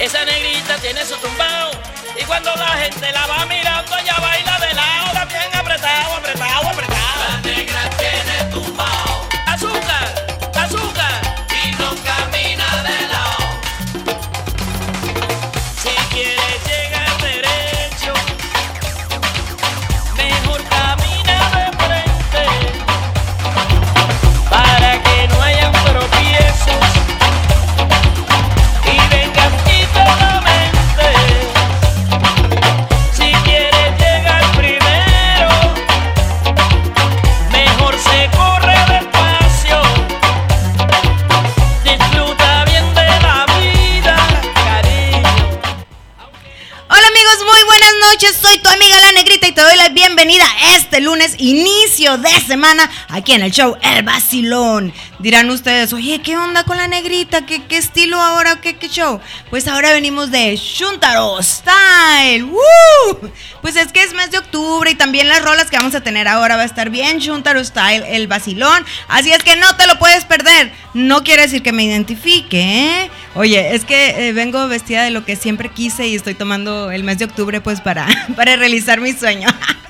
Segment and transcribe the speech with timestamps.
[0.00, 1.72] Esa negrita tiene su tumbao.
[2.18, 6.79] Y cuando la gente la va mirando, ella baila de lado, también apretado, apretado, apretado.
[50.30, 54.92] Bienvenida este lunes, inicio de semana, aquí en el show El Vacilón.
[55.18, 57.46] Dirán ustedes, oye, ¿qué onda con la negrita?
[57.46, 58.60] ¿Qué, qué estilo ahora?
[58.60, 59.18] ¿Qué, ¿Qué show?
[59.50, 62.44] Pues ahora venimos de Shuntaro Style.
[62.44, 63.30] ¡Woo!
[63.60, 66.28] Pues es que es mes de octubre y también las rolas que vamos a tener
[66.28, 68.86] ahora va a estar bien Shuntaro Style, El Vacilón.
[69.08, 70.70] Así es que no te lo puedes perder.
[70.94, 73.10] No quiere decir que me identifique, ¿eh?
[73.34, 77.02] Oye, es que eh, vengo vestida de lo que siempre quise y estoy tomando el
[77.02, 79.48] mes de octubre pues para, para realizar mi sueño.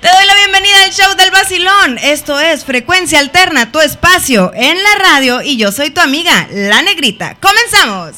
[0.00, 1.98] Te doy la bienvenida al show del vacilón.
[1.98, 6.82] Esto es Frecuencia Alterna, tu espacio en la radio y yo soy tu amiga, la
[6.82, 7.36] negrita.
[7.40, 8.16] ¡Comenzamos!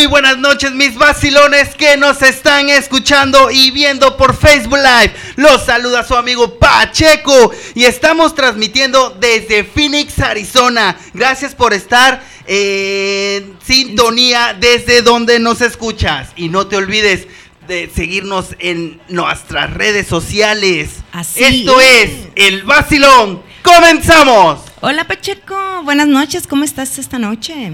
[0.00, 5.14] Muy buenas noches mis vacilones que nos están escuchando y viendo por Facebook Live.
[5.36, 10.96] Los saluda su amigo Pacheco y estamos transmitiendo desde Phoenix, Arizona.
[11.12, 16.30] Gracias por estar en sintonía desde donde nos escuchas.
[16.34, 17.26] Y no te olvides
[17.68, 20.92] de seguirnos en nuestras redes sociales.
[21.12, 22.10] Así Esto es.
[22.10, 23.42] es El Vacilón.
[23.62, 24.60] ¡Comenzamos!
[24.80, 27.72] Hola Pacheco, buenas noches, ¿cómo estás esta noche?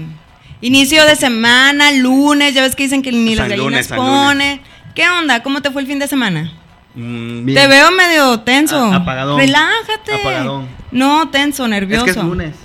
[0.61, 4.61] Inicio de semana, lunes, ya ves que dicen que ni las San gallinas lunes, pone.
[4.95, 5.43] ¿Qué onda?
[5.43, 6.51] ¿Cómo te fue el fin de semana?
[6.95, 8.75] Mm, Te veo medio tenso.
[8.91, 9.37] A- apagadón.
[9.39, 10.15] Relájate.
[10.21, 10.67] Apagadón.
[10.91, 12.05] No, tenso, nervioso.
[12.07, 12.55] Es que es lunes.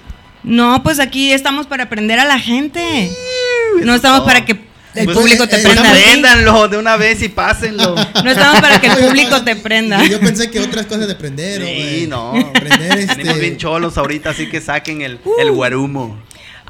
[0.42, 3.10] No, pues aquí estamos para aprender a la gente.
[3.82, 4.26] No estamos todo.
[4.26, 4.52] para que
[4.94, 6.68] el Pues, público te eh, prenda.
[6.68, 7.94] de una vez y pásenlo.
[8.24, 10.02] No estamos para que el público te prenda.
[10.06, 11.62] Yo pensé que otras cosas de prender.
[11.62, 12.32] o, Sí, no.
[12.54, 13.16] Prender este.
[13.16, 15.30] Venimos bien cholos ahorita, así que saquen el, Uh.
[15.40, 16.18] el guarumo.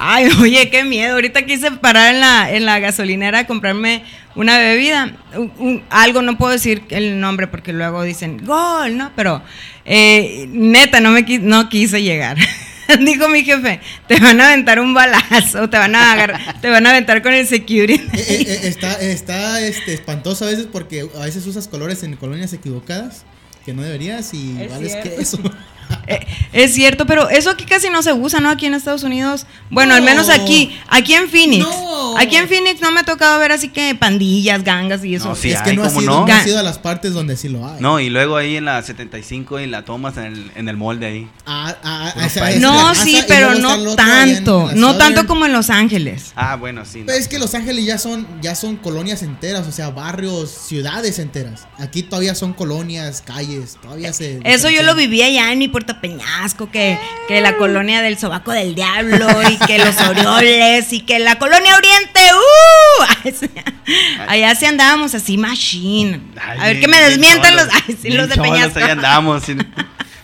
[0.04, 1.14] Ay, oye, qué miedo.
[1.14, 4.02] Ahorita quise parar en la, en la gasolinera a comprarme
[4.34, 5.12] una bebida.
[5.36, 9.12] Un- un- algo, no puedo decir el nombre porque luego dicen gol, ¿no?
[9.14, 9.42] Pero
[9.84, 12.36] eh, neta, no, me no quise llegar.
[13.00, 16.84] Dijo mi jefe, te van a aventar un balazo, te van a agarrar, te van
[16.86, 17.94] a aventar con el security.
[18.12, 22.16] Eh, eh, eh, está está este, espantoso a veces porque a veces usas colores en
[22.16, 23.22] colonias equivocadas
[23.64, 25.38] que no deberías y Es vales que eso.
[26.06, 28.50] Eh, es cierto, pero eso aquí casi no se usa, ¿no?
[28.50, 29.46] Aquí en Estados Unidos.
[29.70, 30.06] Bueno, al No.
[30.06, 31.64] menos aquí, aquí en Phoenix.
[31.64, 32.18] No.
[32.18, 35.28] Aquí en Phoenix no me ha tocado ver así que pandillas, gangas y eso.
[35.28, 35.52] No, sí.
[35.52, 36.26] es que hay, no has, ¿cómo ido, no?
[36.26, 37.80] no has ido a las partes donde sí lo hay.
[37.80, 41.06] No, y luego ahí en la 75 y la tomas en el, en el molde
[41.06, 41.28] ahí.
[41.46, 44.70] Ah, ah, esa No, sí, pero no en tanto.
[44.74, 46.32] No tanto como en Los Ángeles.
[46.36, 47.00] Ah, bueno, sí.
[47.00, 47.06] no.
[47.06, 51.18] Pero es que Los Ángeles ya son, ya son colonias enteras, o sea, barrios, ciudades
[51.18, 51.66] enteras.
[51.78, 54.40] Aquí todavía son colonias, calles, todavía se.
[54.44, 54.96] Eso yo lo diferencian.
[54.96, 56.98] viví allá en mi Puerto Peñasco, que,
[57.28, 61.76] que la colonia del Sobaco del Diablo y que los Orioles y que la colonia
[61.76, 63.02] Oriente, ¡uh!
[64.28, 66.20] Allá sí andábamos así, machine.
[66.58, 68.78] A ver que me desmientan los, cholos, ay, sí, bien los de Peñasco.
[68.78, 69.42] Ahí andamos.
[69.44, 69.56] sí.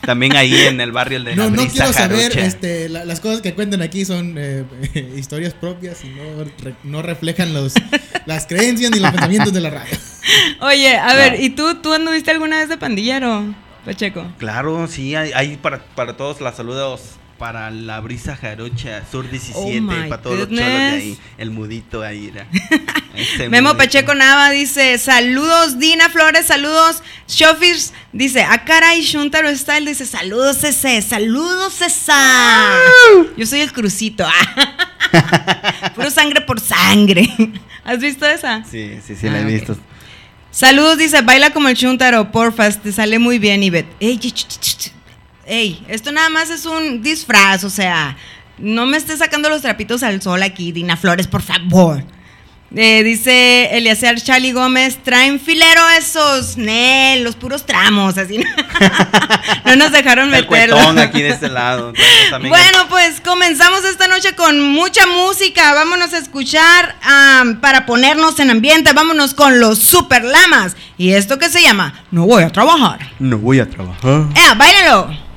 [0.01, 2.47] También ahí en el barrio de No, la no quiero saber, jarocha.
[2.47, 4.65] este, la- las cosas que cuentan aquí son eh,
[5.17, 7.75] historias propias y no, re- no reflejan los,
[8.25, 9.99] las creencias ni los pensamientos de la radio.
[10.61, 13.55] Oye, a ver, ¿y tú, tú anduviste alguna vez de pandillero,
[13.89, 14.27] Pacheco?
[14.39, 17.01] Claro, sí, hay, hay para, para todos las saludos.
[17.39, 20.95] Para la brisa jarocha, sur 17, Oh my para todos los cholos de goodness.
[21.05, 21.19] ahí.
[21.39, 22.49] El mudito ahí era.
[23.49, 23.77] Memo mudito.
[23.79, 30.65] Pacheco Nava dice, saludos Dina Flores, saludos Shofis, dice, ah caray, Shuntaro Style, dice, saludos
[30.65, 32.77] ese, saludos César.
[33.37, 34.27] Yo soy el crucito.
[35.95, 37.29] Puro sangre por sangre.
[37.85, 38.65] ¿Has visto esa?
[38.65, 39.51] Sí, sí, sí, la Ah, he ok.
[39.51, 39.77] visto.
[40.51, 43.95] Saludos, dice, baila como el chuntaro, porfas, te sale muy bien, Ivette.
[44.01, 44.19] Ey,
[45.47, 48.17] ey, esto nada más es un disfraz, o sea,
[48.57, 52.03] no me estés sacando los trapitos al sol aquí, Dina Flores, por favor.
[52.77, 56.57] Eh, dice Eliaser Charlie Gómez, traen filero esos,
[57.23, 58.39] los puros tramos, así.
[59.65, 60.79] no nos dejaron meterlo.
[60.91, 61.95] El aquí de este lado.
[62.41, 65.73] Bueno, pues comenzamos esta noche con mucha música.
[65.73, 66.97] Vámonos a escuchar
[67.63, 68.93] para ponernos en ambiente.
[68.93, 70.77] Vámonos con los Super Lamas.
[70.99, 72.99] Y esto que se llama No voy a trabajar.
[73.19, 74.27] No voy a trabajar.
[74.35, 75.29] Eh, báilalo.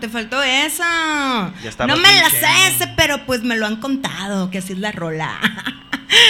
[0.00, 1.52] Te faltó esa.
[1.86, 4.92] No me la sé ese, pero pues me lo han contado, que así es la
[4.92, 5.38] rola.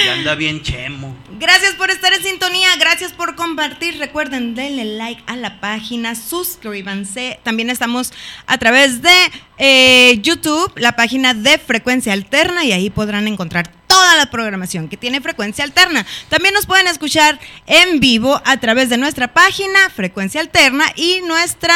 [0.05, 1.17] Ya anda bien chemo.
[1.39, 3.99] Gracias por estar en sintonía, gracias por compartir.
[3.99, 7.41] Recuerden, denle like a la página, suscríbanse.
[7.43, 8.13] También estamos
[8.47, 9.11] a través de
[9.57, 14.97] eh, YouTube, la página de Frecuencia Alterna, y ahí podrán encontrar toda la programación que
[14.97, 16.07] tiene frecuencia alterna.
[16.29, 21.75] También nos pueden escuchar en vivo a través de nuestra página Frecuencia Alterna y nuestra...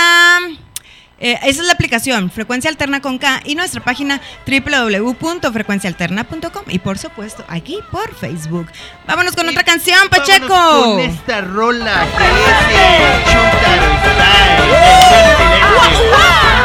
[1.18, 7.44] Esa es la aplicación Frecuencia Alterna con K y nuestra página www.frecuencialterna.com y por supuesto
[7.48, 8.68] aquí por Facebook.
[9.06, 10.46] Vámonos con otra canción, Pacheco.
[10.46, 12.06] Con esta rola
[12.68, 12.76] que
[16.60, 16.63] es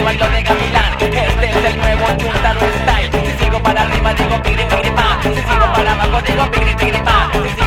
[0.00, 3.10] bailo de gavilán Este es el nuevo chuntaro style.
[3.24, 5.18] Si sigo para arriba digo pigri pigri pa.
[5.22, 7.30] Si sigo para abajo digo pigri pigri pa.
[7.32, 7.61] Si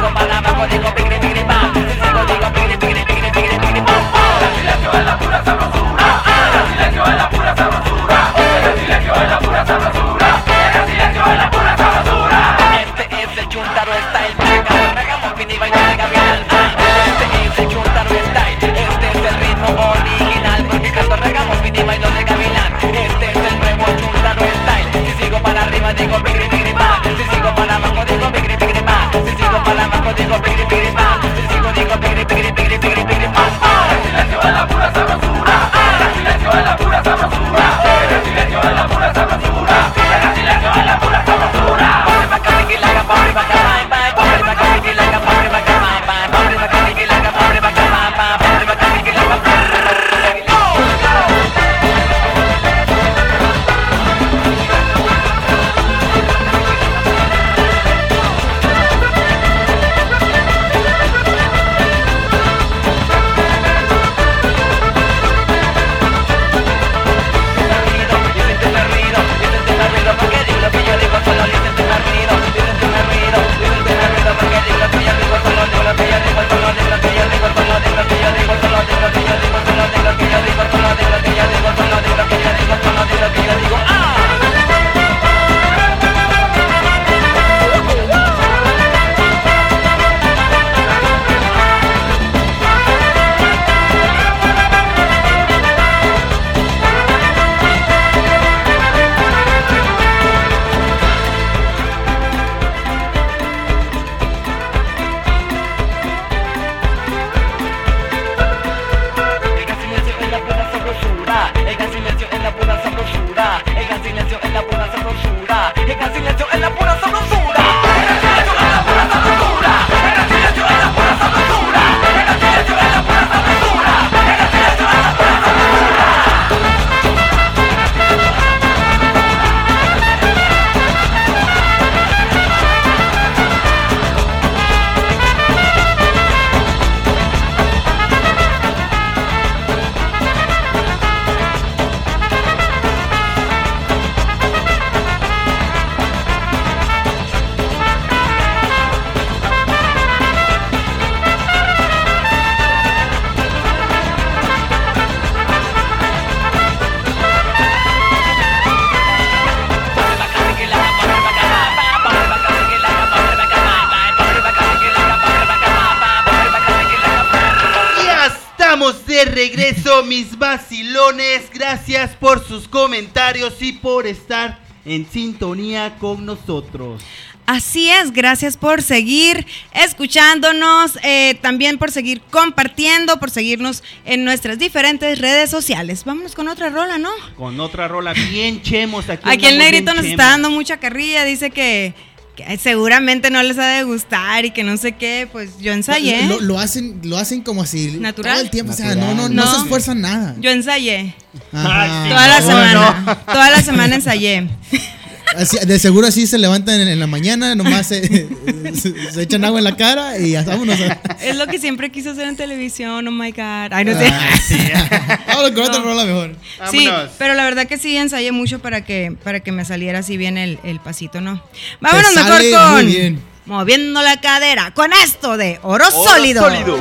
[169.50, 171.52] regreso, mis vacilones.
[171.54, 177.04] Gracias por sus comentarios y por estar en sintonía con nosotros.
[177.46, 184.58] Así es, gracias por seguir escuchándonos, eh, también por seguir compartiendo, por seguirnos en nuestras
[184.58, 186.06] diferentes redes sociales.
[186.06, 187.12] Vámonos con otra rola, ¿no?
[187.38, 189.30] Con otra rola bien chemos aquí.
[189.30, 190.12] Aquí el negrito nos chemos.
[190.12, 191.94] está dando mucha carrilla, dice que,
[192.36, 196.28] que seguramente no les ha de gustar y que no sé qué, pues yo ensayé.
[196.28, 198.34] Lo, lo hacen, lo hacen como si Natural.
[198.34, 199.52] todo el tiempo, o sea, no, no, no, No.
[199.56, 200.36] se esfuerzan nada.
[200.40, 201.16] Yo ensayé.
[201.54, 202.08] Ajá.
[202.10, 203.18] Toda la semana.
[203.26, 204.48] Toda la semana ensayé.
[205.36, 208.02] Así- de seguro así se levantan en, en la mañana, nomás se,
[208.74, 210.80] se- se echan agua en la cara y ya vámonos.
[210.80, 213.72] A, Es lo que siempre quise hacer en televisión, oh my god.
[213.74, 214.08] Ay, no sé.
[214.08, 216.36] Ah, vámonos con otra rola mejor.
[216.72, 217.12] Sí, Vámonos.
[217.18, 220.38] pero la verdad que sí ensayé mucho para que, para que me saliera así bien
[220.38, 221.42] el, el pasito, ¿no?
[221.82, 223.22] Vámonos Te mejor sale con muy bien.
[223.46, 226.44] moviendo la cadera, con esto de oro, Oro sólido.
[226.44, 226.78] sólido.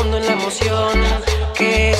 [0.00, 1.00] Hundo en la emoción
[1.56, 1.94] que.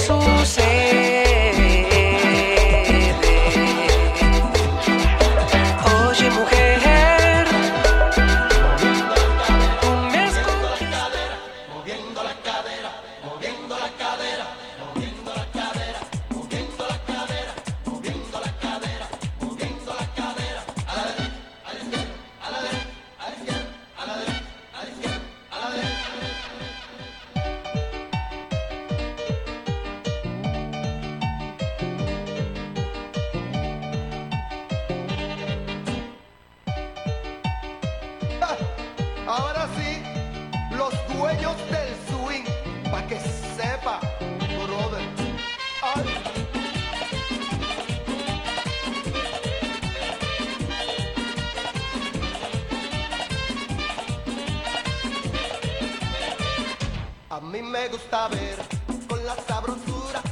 [57.57, 58.57] Mí me gusta ver
[59.09, 60.23] con la sabrosura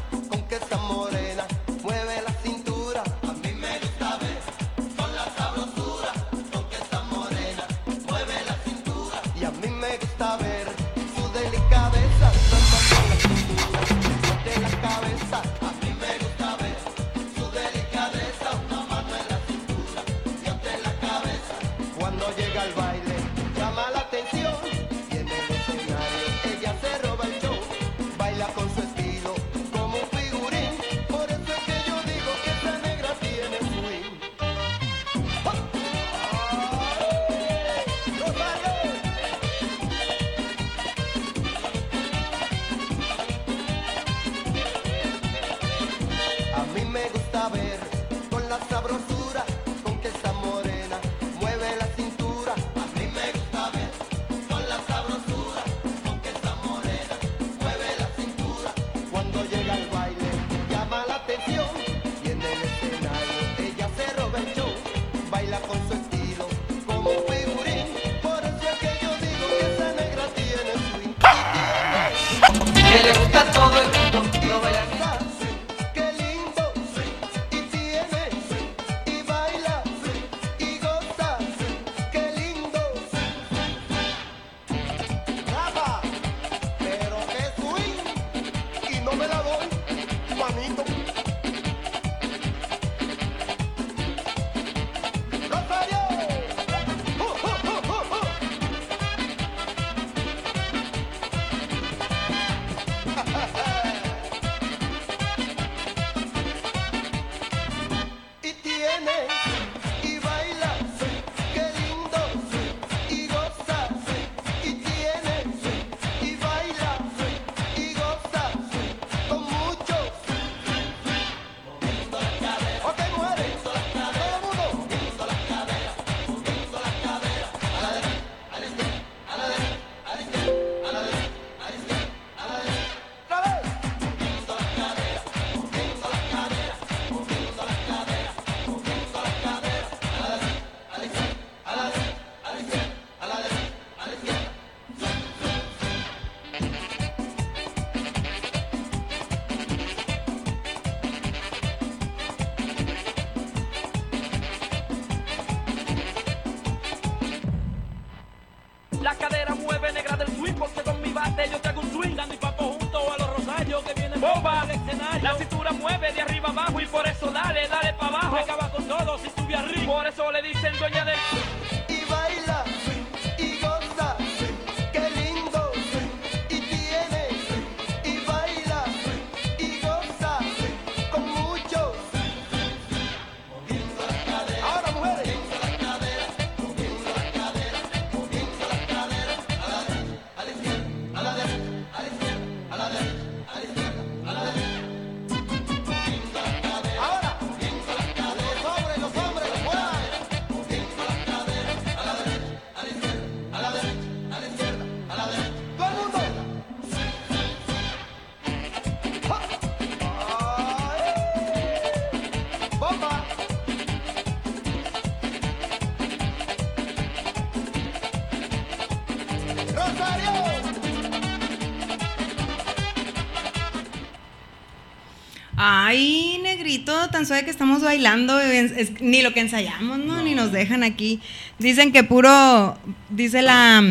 [227.25, 230.23] tan suave que estamos bailando, es- es- ni lo que ensayamos, ¿no?
[230.23, 231.21] Ni nos dejan aquí.
[231.59, 232.77] Dicen que puro,
[233.09, 233.83] dice la,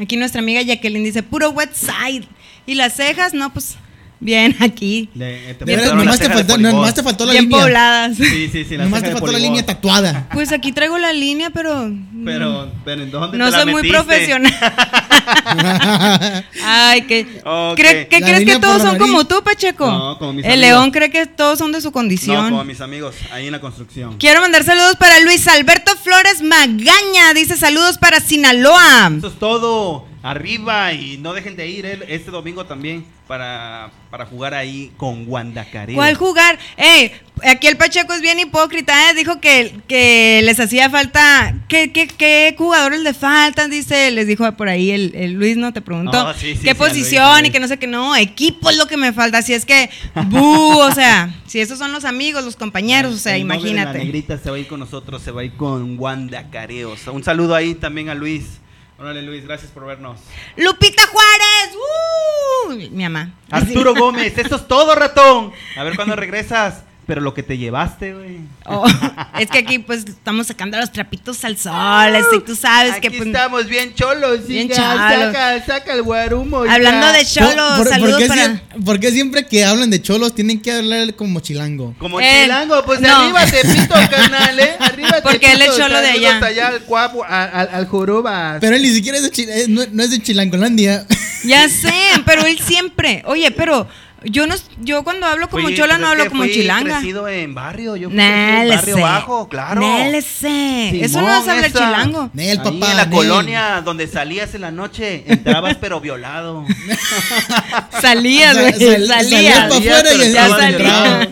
[0.00, 2.26] aquí nuestra amiga Jacqueline, dice puro wet side.
[2.66, 3.76] Y las cejas, no, pues,
[4.24, 5.08] bien aquí.
[5.14, 7.60] Le- eh, te Bien, nomás, te faltó, nomás te faltó la Bien línea.
[7.60, 8.16] pobladas.
[8.16, 8.76] Sí, sí, sí.
[8.76, 10.28] la nomás te faltó la línea tatuada.
[10.32, 11.90] Pues aquí traigo la línea, pero...
[12.24, 14.54] Pero, pero ¿en dónde No te la soy muy profesional.
[16.64, 17.40] Ay, que...
[17.44, 17.76] Ok.
[17.78, 19.86] ¿Cree- ¿Qué La crees que todos son como tú, Pacheco?
[19.90, 20.68] No, como mis El amigos.
[20.68, 22.50] león cree que todos son de su No, condición.
[22.50, 24.16] como mis amigos, ahí en la construcción.
[24.18, 27.34] Quiero mandar saludos para Luis Alberto Flores Magaña.
[27.34, 29.10] Dice saludos para Sinaloa.
[29.18, 30.06] Eso es todo.
[30.22, 35.24] Arriba y no dejen de ir eh, este domingo también para, para jugar ahí con
[35.24, 35.96] Guandacareo.
[35.96, 36.58] ¿Cuál jugar?
[36.76, 37.10] Ey,
[37.44, 39.14] aquí el Pacheco es bien hipócrita, ¿eh?
[39.14, 41.56] Dijo que, que les hacía falta.
[41.66, 43.70] ¿qué, qué, qué jugadores le faltan?
[43.70, 45.72] Dice, les dijo por ahí el, el Luis, ¿no?
[45.72, 46.22] Te preguntó.
[46.22, 47.38] No, sí, sí, ¿Qué sí, posición?
[47.40, 49.38] Luis, y que no sé qué, no, equipo es lo que me falta.
[49.38, 49.90] Así es que,
[50.26, 53.54] bu, o sea, si esos son los amigos, los compañeros, o sea, El de La
[53.56, 53.98] imagínate.
[53.98, 56.94] negrita se va a ir con nosotros, se va a ir con Guandacareo.
[57.12, 58.60] Un saludo ahí también a Luis.
[59.02, 60.20] Órale Luis, gracias por vernos.
[60.56, 62.94] Lupita Juárez, ¡uh!
[62.94, 63.32] Mi mamá.
[63.50, 65.52] Arturo Gómez, eso es todo, ratón.
[65.76, 66.84] A ver cuándo regresas.
[67.04, 68.38] Pero lo que te llevaste, güey.
[68.64, 68.86] Oh,
[69.38, 73.10] es que aquí pues estamos sacando los trapitos al sol, así tú sabes Aquí que
[73.16, 74.76] pues, estamos bien cholos, Bien hija.
[74.76, 75.34] cholos.
[75.34, 76.58] Saca, saca el guarumo.
[76.62, 79.90] hablando de ¿Por- cholos, por- saludos por qué para siem- ¿Por qué siempre que hablan
[79.90, 81.92] de cholos tienen que hablar como chilango?
[81.98, 83.16] Como Eh, chilango, pues no.
[83.16, 84.76] arriba te pito, carnal, ¿eh?
[84.78, 86.38] Arriba te Porque él es cholo de allá.
[86.38, 88.58] allá al cuapo, al, al, al Jorobas.
[88.60, 91.04] Pero él ni siquiera es de, Chi- eh, no, no es de Chilangolandia.
[91.44, 91.92] Ya sé,
[92.24, 93.24] pero él siempre.
[93.26, 93.88] Oye, pero
[94.24, 96.96] yo no yo cuando hablo como Oye, chola no hablo como fui chilanga.
[96.98, 99.80] crecido en barrio, yo fui en barrio bajo, claro.
[99.80, 101.04] Nah, le sé.
[101.04, 101.78] Eso no es hablar esa.
[101.78, 102.30] chilango.
[102.32, 102.90] Nel, Ahí papá.
[102.90, 103.10] en la Nel.
[103.16, 106.64] colonia donde salías en la noche, entrabas pero violado.
[108.00, 109.28] Salías, Sal- güey, sal- salías.
[109.28, 111.28] salías pa' afuera y Ya estabas salía.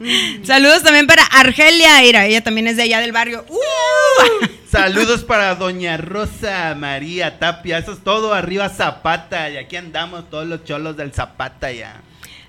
[0.44, 3.44] Saludos también para Argelia Ira, ella también es de allá del barrio.
[3.48, 4.46] ¡Uh!
[4.70, 10.46] Saludos para Doña Rosa María Tapia, eso es todo arriba Zapata, y aquí andamos todos
[10.46, 12.00] los cholos del Zapata ya.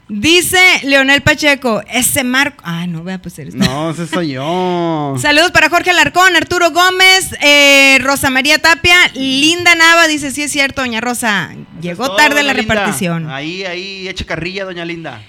[0.09, 2.63] Dice Leonel Pacheco, ese Marco.
[2.65, 3.55] Ah, no, vea, pues eres.
[3.55, 5.15] No, ese soy yo.
[5.21, 10.51] Saludos para Jorge Alarcón, Arturo Gómez, eh, Rosa María Tapia, Linda Nava, dice, sí es
[10.51, 12.73] cierto, doña Rosa, llegó tarde la Linda.
[12.75, 13.29] repartición.
[13.29, 15.21] Ahí, ahí, eche carrilla, doña Linda.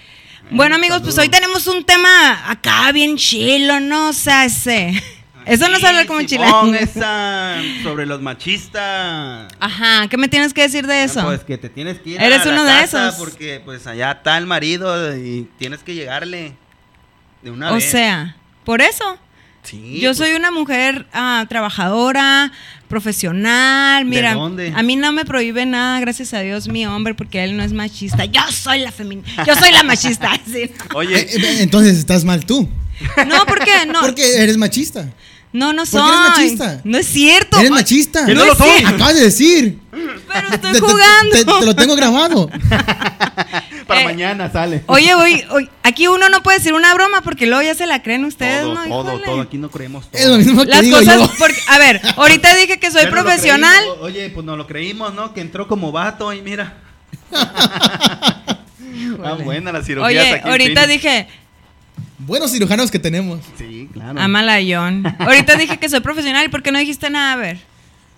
[0.51, 4.11] Bueno amigos, pues hoy tenemos un tema acá bien chilo, ¿no?
[4.11, 5.03] O sea, ese...
[5.49, 6.75] Eso no es Sí, hablar como Simón, chilango.
[6.75, 9.49] esa, sobre los machistas.
[9.61, 11.25] Ajá, ¿qué me tienes que decir de eso?
[11.25, 13.19] Pues que te tienes que ir Eres a la uno de casa esos.
[13.19, 16.55] Porque pues allá está el marido y tienes que llegarle
[17.43, 17.91] de una o vez.
[17.91, 19.19] sea, por eso.
[19.65, 22.53] Sí, Yo pues, soy una mujer ah, trabajadora,
[22.89, 24.05] profesional.
[24.05, 24.73] ¿De Mira, dónde?
[24.75, 27.73] a mí no me prohíbe nada, gracias a Dios, mi hombre, porque él no es
[27.73, 28.25] machista.
[28.25, 29.45] Yo soy la feminista.
[29.45, 30.31] Yo soy la machista.
[30.47, 30.71] sí.
[30.95, 31.27] Oye,
[31.63, 32.69] Entonces estás mal tú.
[33.27, 33.87] No, ¿por qué?
[33.87, 35.09] No, Porque eres machista.
[35.53, 36.01] No, no soy.
[36.01, 36.81] ¿Por qué eres machista?
[36.85, 37.59] No es cierto.
[37.59, 38.27] Eres machista.
[38.27, 38.85] Que no lo soy.
[38.85, 39.79] Acabas de decir.
[39.91, 41.31] Pero estoy te- jugando.
[41.33, 42.51] Te, te lo tengo grabado.
[43.87, 44.83] para eh, mañana sale.
[44.87, 48.03] Oye, oye, oye, aquí uno no puede decir una broma porque luego ya se la
[48.03, 48.85] creen ustedes, todo, ¿no?
[48.85, 49.25] todo, Híjole.
[49.25, 49.41] todo.
[49.41, 50.21] Aquí no creemos todo.
[50.23, 51.31] Es lo mismo que Las digo cosas, yo.
[51.39, 53.79] porque, a ver, ahorita dije que soy profesional.
[53.79, 53.99] creímos.
[54.03, 55.33] Oye, pues no lo creímos, ¿no?
[55.33, 56.75] Que entró como vato y mira.
[59.25, 60.07] ah, buena la cirugía.
[60.07, 61.27] Oye, ahorita dije,
[62.18, 63.40] Buenos cirujanos que tenemos.
[63.57, 64.20] Sí, claro.
[64.20, 65.04] Amalayón.
[65.20, 67.35] Ahorita dije que soy profesional y ¿por qué no dijiste nada?
[67.35, 67.59] A ver.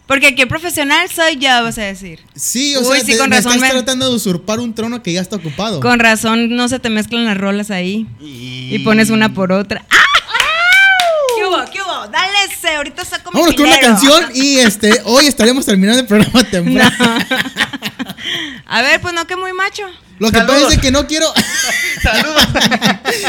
[0.07, 2.19] Porque qué profesional soy yo, vas a decir.
[2.35, 4.75] Sí, o Uy, sea, sí, te- con me razón estás me- tratando de usurpar un
[4.75, 5.79] trono que ya está ocupado.
[5.81, 8.07] Con razón no se te mezclan las rolas ahí.
[8.21, 9.85] Y, Y pones una por otra.
[9.91, 9.97] ¡Ah!
[11.37, 11.65] ¿Qué hubo?
[11.71, 11.90] ¿Qué hubo?
[12.09, 16.07] Dale ese, ahorita saco mi Vámonos con una canción y este hoy estaremos terminando el
[16.07, 16.91] programa temprano.
[18.67, 19.83] A ver, pues no que muy macho.
[20.19, 20.63] Lo que Saludos.
[20.63, 21.27] pasa es que no quiero.
[22.03, 22.43] Saludos.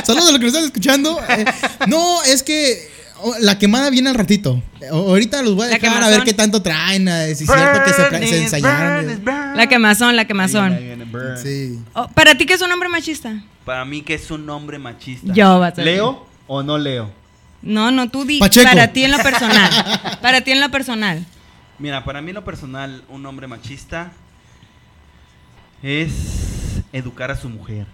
[0.03, 1.19] Saludos a los que nos están escuchando.
[1.29, 1.45] Eh,
[1.87, 2.89] no, es que
[3.21, 4.61] oh, la quemada viene al ratito.
[4.91, 7.07] Ahorita los voy a La dejar a ver qué tanto traen.
[7.35, 9.23] si es cierto que se, se ensayaron.
[9.55, 10.77] La quemazón, la quemazón.
[11.41, 11.79] Sí.
[11.93, 13.41] Oh, ¿Para ti qué es un hombre machista?
[13.65, 15.33] Para mí que es un hombre machista.
[15.33, 15.85] Yo, vas a ver.
[15.85, 17.20] ¿Leo o no leo?
[17.61, 18.39] No, no, tú di.
[18.39, 18.67] Pacheco.
[18.67, 19.69] Para ti en lo personal.
[20.21, 21.25] Para ti en lo personal.
[21.79, 24.11] Mira, para mí en lo personal, un hombre machista
[25.81, 27.87] es educar a su mujer.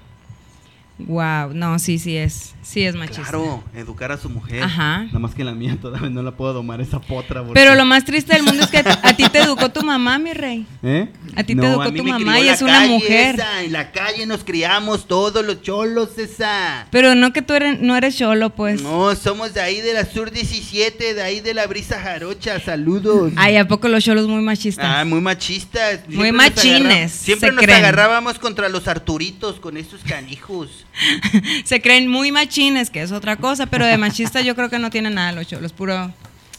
[0.99, 2.55] Wow, no, sí, sí es.
[2.63, 3.21] Sí es machista.
[3.21, 4.63] Claro, educar a su mujer.
[4.63, 5.03] Ajá.
[5.05, 7.41] Nada más que la mía todavía no la puedo domar esa potra.
[7.43, 10.17] porque- Pero lo más triste del mundo es que a ti te educó tu mamá,
[10.17, 10.65] mi rey.
[10.83, 11.07] ¿Eh?
[11.35, 13.35] A ti te educó tu mamá y es una mujer.
[13.35, 16.87] esa, en la calle nos criamos todos los cholos esa.
[16.91, 18.81] Pero no que tú eres, no eres cholo, pues.
[18.81, 22.59] No, somos de ahí de la Sur 17, de ahí de la Brisa Jarocha.
[22.59, 23.31] Saludos.
[23.37, 24.83] Ay, ¿a poco los cholos muy machistas?
[24.85, 26.01] Ah, muy machistas.
[26.09, 27.77] Muy Siempre nos machines, agarra- Siempre nos creen.
[27.79, 30.85] agarrábamos contra los Arturitos con estos canijos.
[31.65, 34.89] Se creen muy machines, que es otra cosa, pero de machista yo creo que no
[34.89, 36.13] tienen nada los cholos, puro...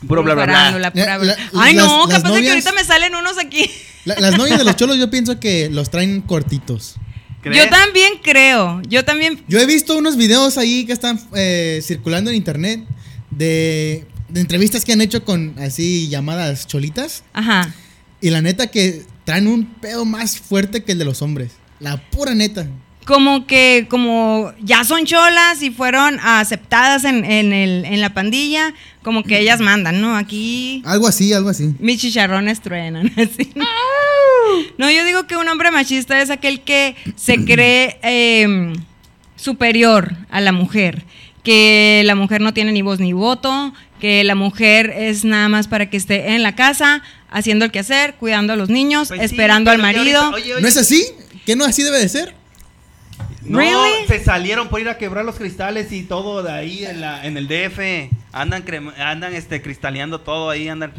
[0.06, 0.54] Puro bla, bla, bla.
[0.54, 3.36] farándula, pura La- bla- la- Ay, no, las- capaz de que ahorita me salen unos
[3.36, 3.68] aquí.
[4.04, 6.94] La- las novias de los cholos yo pienso que los traen cortitos.
[7.42, 7.64] ¿Crees?
[7.64, 9.42] Yo también creo, yo también...
[9.48, 12.84] Yo he visto unos videos ahí que están eh, circulando en internet
[13.30, 17.24] de, de entrevistas que han hecho con así llamadas cholitas.
[17.32, 17.72] Ajá.
[18.20, 21.52] Y la neta que traen un pedo más fuerte que el de los hombres.
[21.80, 22.66] La pura neta.
[23.08, 28.74] Como que, como ya son cholas y fueron aceptadas en, en, el, en la pandilla,
[29.02, 30.14] como que ellas mandan, ¿no?
[30.14, 31.72] Aquí Algo así, algo así.
[31.78, 33.10] mis chicharrones truenan.
[33.16, 33.50] así.
[34.76, 38.74] No, yo digo que un hombre machista es aquel que se cree eh,
[39.36, 41.02] superior a la mujer,
[41.42, 45.66] que la mujer no tiene ni voz ni voto, que la mujer es nada más
[45.66, 49.24] para que esté en la casa, haciendo el quehacer, cuidando a los niños, Pues sí,
[49.24, 50.20] esperando al marido.
[50.20, 51.06] ahorita- oye, oye, ¿No es así?
[51.46, 52.34] ¿Que no así debe de ser?
[53.48, 54.06] No, Really?
[54.06, 57.36] se salieron por ir a quebrar los cristales y todo de ahí en, la, en
[57.36, 58.10] el DF.
[58.32, 60.92] Andan crema- andan este cristaleando todo ahí, andan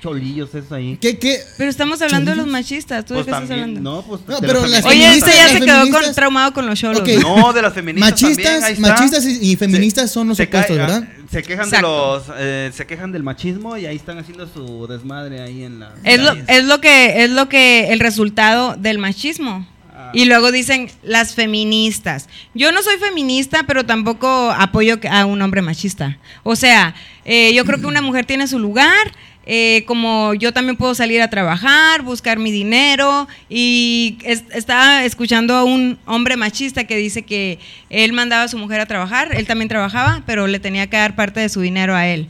[0.00, 0.98] cholillos esos ahí.
[1.00, 1.40] ¿Qué, qué?
[1.58, 3.04] Pero estamos hablando de los machistas.
[3.04, 3.80] ¿Tú Pues de qué estás hablando?
[3.80, 5.28] no, pues No, de pero las Oye, feministas.
[5.28, 7.02] este ya Las se quedó con, traumado con los cholos.
[7.22, 8.88] No, de las feministas Machistas, también, ahí está.
[8.88, 11.08] machistas y, y feministas son los opuestos, ah, ¿verdad?
[11.30, 12.20] Se quejan Exacto.
[12.20, 15.80] de los, eh, se quejan del machismo y ahí están haciendo su desmadre ahí en
[15.80, 15.92] la.
[16.04, 19.66] Es lo, es lo que es lo que el resultado del machismo.
[20.12, 22.28] Y luego dicen las feministas.
[22.54, 26.18] Yo no soy feminista, pero tampoco apoyo a un hombre machista.
[26.42, 29.12] O sea, eh, yo creo que una mujer tiene su lugar.
[29.48, 35.54] eh, como yo también puedo salir a trabajar, buscar mi dinero y es- estaba escuchando
[35.54, 39.46] a un hombre machista que dice que él mandaba a su mujer a trabajar, él
[39.46, 42.26] también trabajaba, pero le tenía que dar parte de su dinero a él.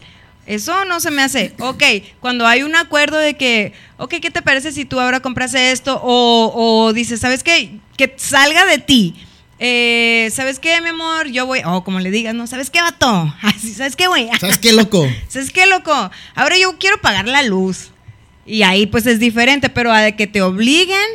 [0.47, 1.53] Eso no se me hace.
[1.59, 1.83] Ok,
[2.21, 6.01] cuando hay un acuerdo de que, ok, ¿qué te parece si tú ahora compras esto?
[6.03, 7.79] O, o dices, ¿sabes qué?
[7.97, 9.15] Que salga de ti.
[9.59, 11.29] Eh, ¿Sabes qué, mi amor?
[11.29, 12.47] Yo voy, o como le digas, ¿no?
[12.47, 13.35] ¿Sabes qué, vato?
[13.43, 14.29] Así, ¿Sabes qué, güey?
[14.41, 15.07] ¿Sabes qué, loco?
[15.29, 15.93] ¿Sabes qué, loco?
[16.35, 17.91] Ahora yo quiero pagar la luz.
[18.45, 21.09] Y ahí pues es diferente, pero a que te obliguen,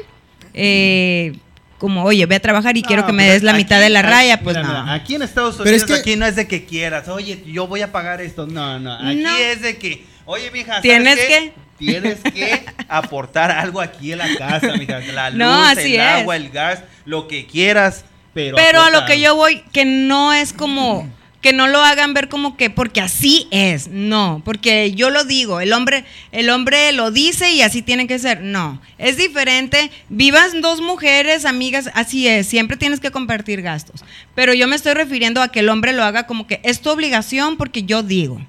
[0.53, 1.33] eh,
[1.81, 4.01] como, oye, ve a trabajar y quiero que me des la aquí- mitad de la
[4.01, 4.81] aquí- raya, pues mira, no.
[4.83, 7.43] mira, aquí en Estados Pero Unidos, es que- aquí no es de que quieras, oye,
[7.47, 8.45] yo voy a pagar esto.
[8.45, 8.93] No, no.
[8.93, 9.35] Aquí No.
[9.35, 11.27] es de que, oye, mija, ¿sabes Tienes qué?
[11.27, 14.99] que- Tienes que aportar algo aquí en la casa, mija.
[14.99, 16.07] La luz, No, así el es.
[16.07, 18.05] agua, el gas, lo que quieras.
[18.35, 21.09] Pero, Pero a lo que yo voy, que no es como,
[21.41, 25.59] que no lo hagan ver como que, porque así es, no, porque yo lo digo,
[25.59, 30.53] el hombre, el hombre lo dice y así tiene que ser, no, es diferente, vivas
[30.61, 34.03] dos mujeres, amigas, así es, siempre tienes que compartir gastos,
[34.35, 36.89] pero yo me estoy refiriendo a que el hombre lo haga como que es tu
[36.89, 38.39] obligación porque yo digo.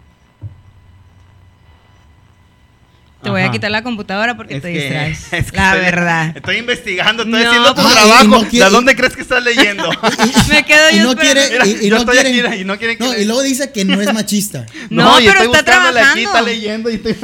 [3.22, 5.32] Te voy a quitar la computadora porque Es te que- distraes.
[5.32, 6.36] es que la estoy- verdad.
[6.36, 7.48] Estoy investigando, estoy No.
[7.48, 8.24] haciendo tu Ah, trabajo.
[8.24, 9.90] no quiere- ¿De dónde crees que estás leyendo?
[10.48, 11.20] Me quedo Y yo no esperando.
[11.20, 13.24] quiere, Mira, y, y yo no estoy quiere, aquí y no quiere que no, y
[13.24, 14.66] luego dice que no es machista.
[14.90, 16.20] No, pero está aquí, trabajando.
[16.20, 17.16] está leyendo y estoy...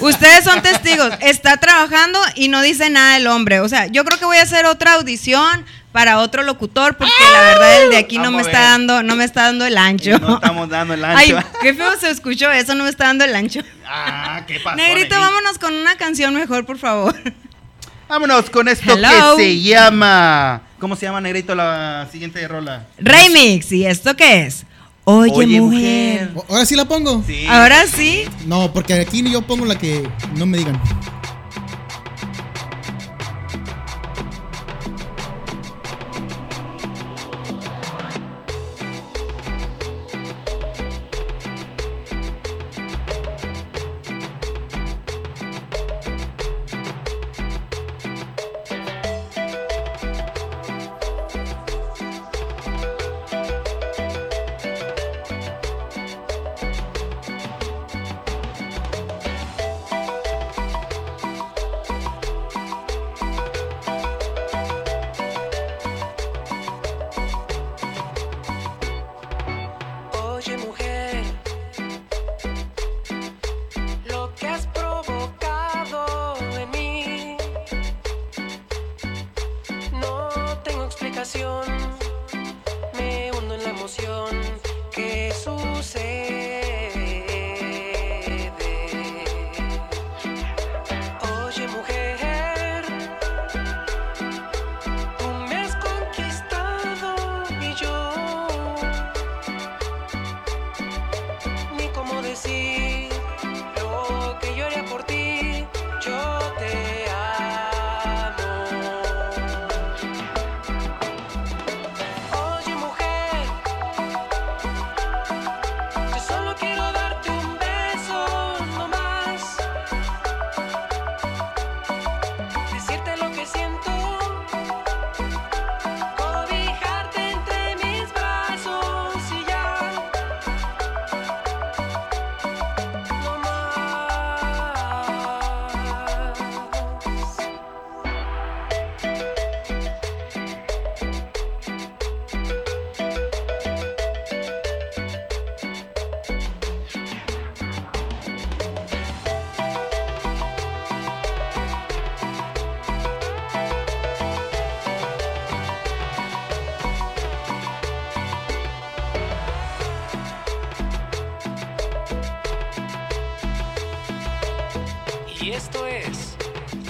[0.00, 1.12] Ustedes son testigos.
[1.20, 3.60] Está trabajando y no dice nada el hombre.
[3.60, 5.64] O sea, yo creo que voy a hacer otra audición
[5.94, 9.22] para otro locutor porque la verdad el de aquí no me está dando, no me
[9.22, 10.18] está dando el ancho.
[10.18, 11.48] No estamos dando el Ay, ancho.
[11.62, 13.60] qué feo se escuchó eso, no me está dando el ancho.
[13.86, 14.74] Ah, ¿qué pasó?
[14.74, 17.14] Negrito, vámonos con una canción mejor, por favor.
[18.08, 19.36] Vámonos con esto Hello.
[19.36, 20.62] que se llama.
[20.80, 22.86] ¿Cómo se llama, Negrito, la siguiente rola?
[22.98, 24.66] Remix, ¿y esto qué es?
[25.04, 26.32] Oye, Oye, mujer.
[26.48, 27.22] Ahora sí la pongo.
[27.24, 27.46] Sí.
[27.48, 28.24] Ahora sí.
[28.46, 30.80] No, porque aquí yo pongo la que no me digan.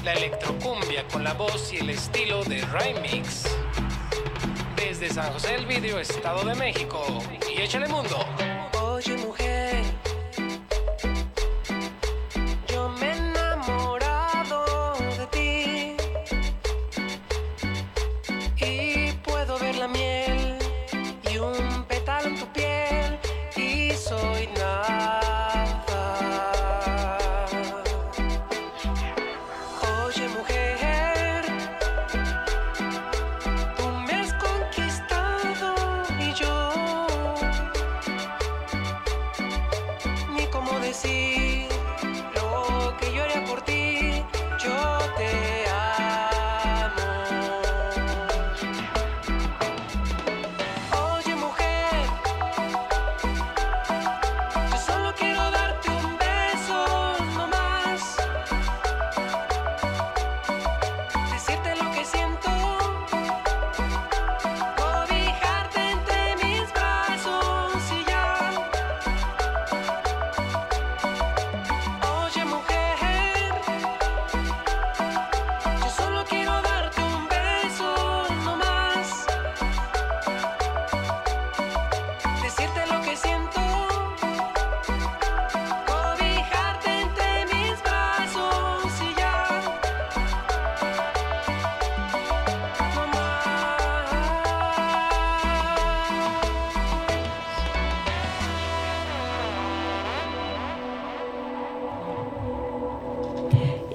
[0.05, 3.45] La electrocumbia con la voz y el estilo de Remix.
[4.77, 7.23] Desde San José del Video, Estado de México.
[7.51, 8.27] Y échale mundo.
[8.83, 9.83] Oye mujer,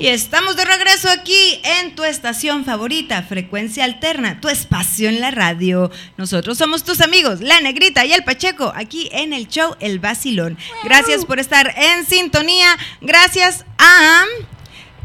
[0.09, 5.29] Y estamos de regreso aquí en tu estación favorita, Frecuencia Alterna, tu espacio en la
[5.29, 5.91] radio.
[6.17, 10.57] Nosotros somos tus amigos, La Negrita y el Pacheco, aquí en el show El Vacilón.
[10.83, 12.75] Gracias por estar en sintonía.
[13.01, 14.23] Gracias a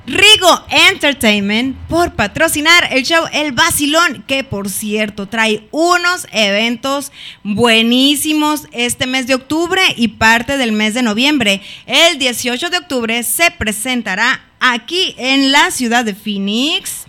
[0.06, 7.10] Rigo Entertainment por patrocinar el show El Vacilón, que por cierto trae unos eventos
[7.42, 11.62] buenísimos este mes de octubre y parte del mes de noviembre.
[11.86, 17.06] El 18 de octubre se presentará aquí en la ciudad de Phoenix,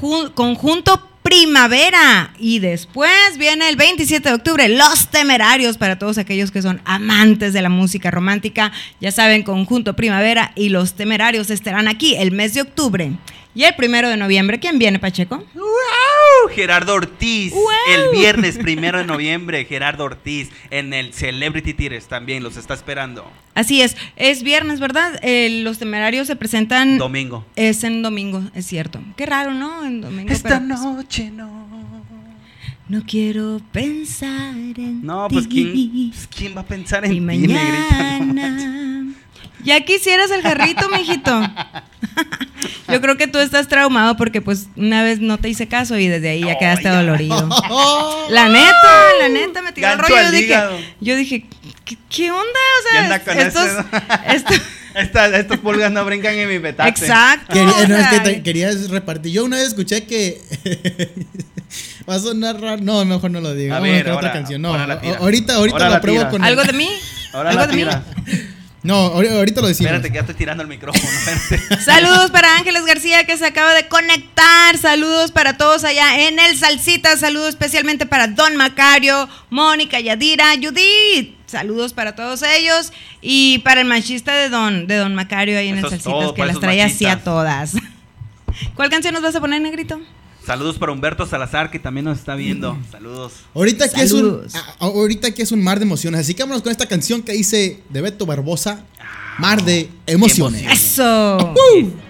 [0.00, 2.32] ju- conjunto Primavera.
[2.38, 7.52] Y después viene el 27 de octubre, Los Temerarios, para todos aquellos que son amantes
[7.52, 8.72] de la música romántica.
[8.98, 13.12] Ya saben, conjunto Primavera y Los Temerarios estarán aquí el mes de octubre.
[13.54, 15.42] Y el primero de noviembre, ¿quién viene, Pacheco?
[15.54, 16.54] ¡Wow!
[16.54, 17.52] Gerardo Ortiz.
[17.52, 17.64] ¡Wow!
[17.88, 20.50] El viernes primero de noviembre, Gerardo Ortiz.
[20.70, 23.28] En el Celebrity Theaters también los está esperando.
[23.54, 25.18] Así es, es viernes, ¿verdad?
[25.22, 26.98] Eh, los Temerarios se presentan...
[26.98, 27.44] Domingo.
[27.56, 29.00] Es en domingo, es cierto.
[29.16, 29.84] Qué raro, ¿no?
[29.84, 30.32] En domingo.
[30.32, 31.68] Esta pero, noche no.
[32.88, 35.46] No quiero pensar en No, pues.
[35.46, 38.18] ¿quién, pues, ¿quién va a pensar en Y ti, negrita?
[38.20, 39.14] No mañana.
[39.64, 41.40] Ya quisieras el jarrito, mijito.
[42.88, 46.08] Yo creo que tú estás traumado porque pues una vez no te hice caso y
[46.08, 47.48] desde ahí ya quedaste dolorido.
[48.30, 50.14] La neta, la neta me tiró el rollo.
[50.16, 50.60] Yo dije,
[51.00, 51.46] yo dije,
[51.84, 52.42] ¿qué, qué onda?
[52.44, 53.66] O ¿Qué sea, con estos,
[54.34, 54.60] estos-
[54.94, 56.88] Estas, pulgas no brincan en mi petate.
[56.90, 57.52] exacto.
[57.52, 59.32] Quería- o no, es que sea, te- querías repartir.
[59.32, 60.40] Yo una vez escuché que.
[62.08, 62.82] Va a sonar raro.
[62.82, 63.74] No, mejor no lo digo.
[63.74, 64.60] A Vamos ver, buscar otra canción.
[64.62, 65.18] No, ahora la a- tira.
[65.18, 66.30] ahorita, ahorita Ahora lo la pruebo tira.
[66.30, 66.42] con.
[66.44, 66.88] ¿Algo el- de mí?
[67.32, 67.84] Ahora ¿Algo la de mí?
[68.82, 69.90] No, ahori- ahorita lo decimos.
[69.90, 71.04] Espérate que ya estoy tirando el micrófono.
[71.36, 71.82] espérate.
[71.84, 74.78] Saludos para Ángeles García que se acaba de conectar.
[74.78, 77.16] Saludos para todos allá en el Salsita.
[77.16, 81.34] Saludos especialmente para Don Macario, Mónica, Yadira, Judith.
[81.46, 85.78] Saludos para todos ellos y para el machista de Don, de Don Macario ahí en
[85.78, 87.72] Eso el todo, que las trae así a todas.
[88.74, 90.00] ¿Cuál canción nos vas a poner, negrito?
[90.46, 92.76] Saludos para Humberto Salazar que también nos está viendo.
[92.90, 93.32] Saludos.
[93.54, 94.54] Ahorita que, es un, Saludos.
[94.54, 96.20] a- ahorita que es un mar de emociones.
[96.20, 98.84] Así que vámonos con esta canción que dice de Beto Barbosa.
[99.38, 100.62] Mar de emociones.
[100.62, 100.82] emociones.
[100.82, 101.54] Eso.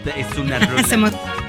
[0.06, 0.58] Este Es una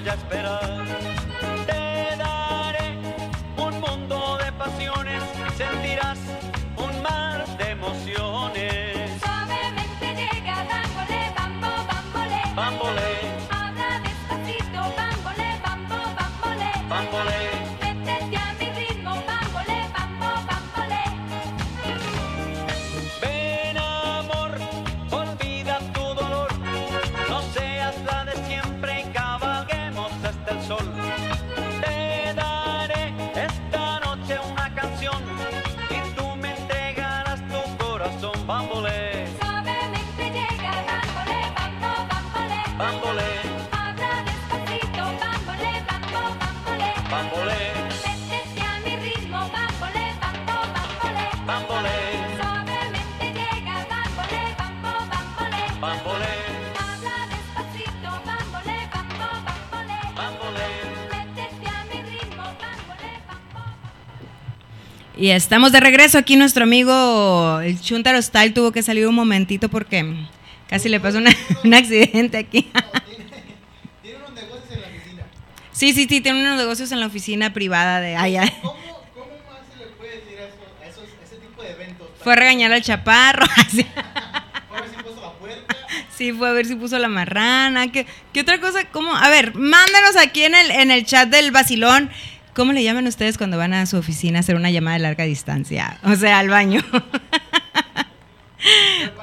[0.00, 1.09] puedo ya esperar.
[65.20, 66.36] Y estamos de regreso aquí.
[66.36, 70.14] Nuestro amigo el Chuntaro Style tuvo que salir un momentito porque
[70.68, 72.70] casi le pasó una- un accidente aquí.
[74.02, 75.22] Tiene unos negocios en la oficina.
[75.72, 78.50] Sí, sí, sí, tiene unos negocios en la oficina privada de allá.
[78.62, 78.76] ¿Cómo,
[79.14, 82.08] ¿Cómo más se le puede decir a, eso, a esos, ese tipo de eventos?
[82.24, 83.44] Fue a regañar al chaparro.
[83.56, 83.84] así.
[84.70, 85.76] Fue a ver si puso la puerta.
[86.16, 87.92] Sí, fue a ver si puso la marrana.
[87.92, 88.84] ¿Qué, qué otra cosa?
[88.90, 89.14] ¿Cómo?
[89.14, 92.08] A ver, mándanos aquí en el, en el chat del vacilón.
[92.54, 95.24] ¿Cómo le llaman ustedes cuando van a su oficina a hacer una llamada de larga
[95.24, 95.98] distancia?
[96.02, 96.82] O sea, al baño.
[96.90, 97.04] Para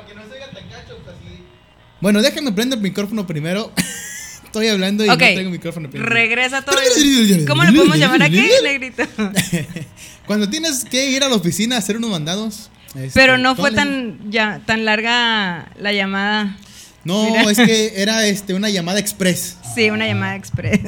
[0.08, 1.16] que no se oiga tan gacho, pues.
[2.02, 3.72] Bueno, déjenme prender el micrófono primero.
[4.44, 6.14] Estoy hablando y no tengo micrófono prendido.
[6.14, 6.76] regresa todo.
[7.48, 9.04] ¿Cómo le podemos llamar aquí, negrito?
[10.26, 12.70] Cuando tienes que ir a la oficina a hacer unos mandados.
[12.96, 16.58] este, Pero no fue tan, ya, tan larga la llamada.
[17.08, 17.44] No, Mira.
[17.50, 19.58] es que era este, una llamada express.
[19.74, 20.82] Sí, una llamada express.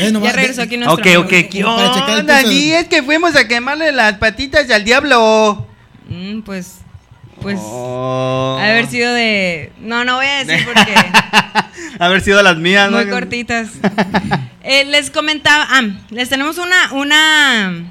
[0.00, 1.22] Ya regresó aquí nuestro Ok, amigo.
[1.22, 2.42] ok, ¿qué onda?
[2.42, 5.66] de- Di, es que fuimos a quemarle las patitas al diablo.
[6.08, 6.74] Mm, pues,
[7.40, 8.58] pues, Oh.
[8.60, 9.72] ha de haber sido de...
[9.80, 10.94] No, no voy a decir porque...
[11.98, 12.98] Haber sido las mías, ¿no?
[12.98, 13.68] Muy cortitas.
[14.66, 17.84] Eh, les comentaba, ah, les tenemos una, una,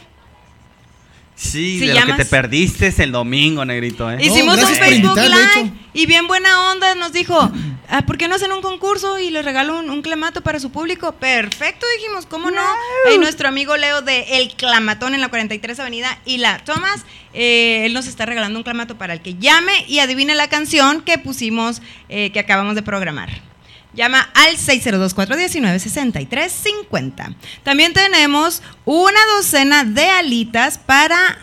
[1.39, 4.19] Sí, Si de lo que te perdiste es el domingo, negrito, ¿eh?
[4.21, 7.53] Hicimos un Facebook Live y bien buena onda nos dijo,
[7.89, 10.73] ah, ¿por qué no hacen un concurso y les regalo un, un clamato para su
[10.73, 11.13] público?
[11.13, 12.61] Perfecto, dijimos, ¿cómo no?
[13.07, 17.87] Ahí nuestro amigo Leo de El Clamatón en la 43 Avenida y la Tomás, eh,
[17.87, 21.19] él nos está regalando un clamato para el que llame y adivine la canción que
[21.19, 23.31] pusimos, eh, que acabamos de programar.
[23.95, 27.35] Llama al 602-419-6350.
[27.63, 31.39] También tenemos una docena de alitas para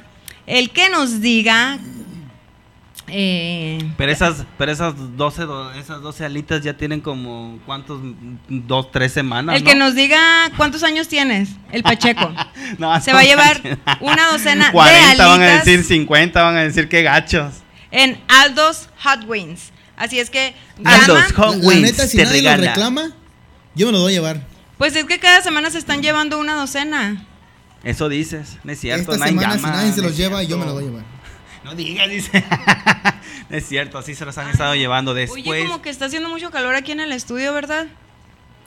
[0.46, 1.80] el que nos diga.
[3.08, 8.00] eh, Pero esas, pero esas 12, do- esas 12 alitas ya tienen como, ¿cuántos?
[8.48, 9.70] Dos, tres semanas, el ¿no?
[9.70, 10.20] que nos diga
[10.58, 12.32] cuántos años tienes, el Pacheco.
[12.80, 13.62] No, se no va a llevar
[14.02, 15.66] una docena de 40 van a alitas.
[15.66, 17.54] decir 50, van a decir que gachos.
[17.92, 19.72] en Aldos Hot Wings.
[19.98, 21.28] Así es que Aldos llama.
[21.36, 22.68] Hot La, la neta, si te nadie lo regala.
[22.74, 23.12] reclama,
[23.76, 24.42] yo me lo voy a llevar.
[24.78, 27.26] Pues es que cada semana se están llevando una docena.
[27.84, 30.42] Eso dices, no es cierto, Esta nadie semana, llama, si nadie se no los lleva,
[30.44, 30.60] yo cierto.
[30.60, 31.04] me lo voy a llevar.
[31.64, 32.44] No digas, dice.
[33.50, 35.46] No es cierto, así se los han estado llevando después.
[35.48, 37.86] Oye, como que está haciendo mucho calor aquí en el estudio, ¿verdad?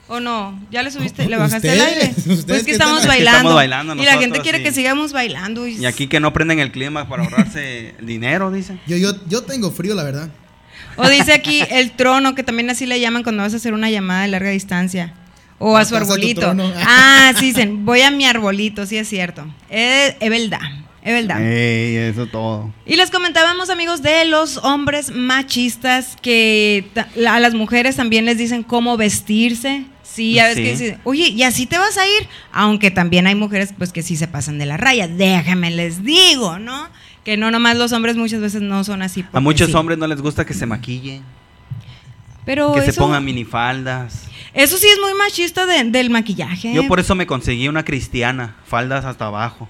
[0.07, 0.57] ¿O no?
[0.71, 2.13] ¿Ya le subiste, le Ustedes, bajaste el aire?
[2.25, 3.37] Pues que que estamos están- Es que bailando.
[3.37, 4.63] estamos bailando y la gente quiere sí.
[4.63, 5.67] que sigamos bailando.
[5.67, 8.79] Y aquí que no prenden el clima para ahorrarse el dinero, dice.
[8.87, 10.29] Yo, yo, yo tengo frío, la verdad.
[10.99, 13.89] O dice aquí el trono, que también así le llaman cuando vas a hacer una
[13.89, 15.13] llamada de larga distancia.
[15.57, 16.55] O a su a arbolito.
[16.85, 19.45] Ah, sí, dicen, voy a mi arbolito, sí es cierto.
[19.69, 20.61] Es, es verdad,
[21.03, 21.41] es verdad.
[21.41, 22.73] Ey, eso todo.
[22.85, 26.85] Y les comentábamos, amigos, de los hombres machistas que
[27.27, 29.83] a las mujeres también les dicen cómo vestirse.
[30.03, 30.63] Sí, ya ves Sí.
[30.63, 32.27] que dicen, oye, ¿y así te vas a ir?
[32.51, 35.07] Aunque también hay mujeres pues que sí se pasan de la raya.
[35.07, 36.87] Déjame les digo, ¿no?
[37.29, 39.23] Que no nomás los hombres muchas veces no son así.
[39.33, 39.75] A muchos sí.
[39.75, 41.21] hombres no les gusta que se maquillen,
[42.43, 44.25] Pero que se eso, pongan minifaldas.
[44.51, 46.73] eso sí es muy machista de- del maquillaje.
[46.73, 49.69] Yo por eso me conseguí una cristiana, faldas hasta abajo.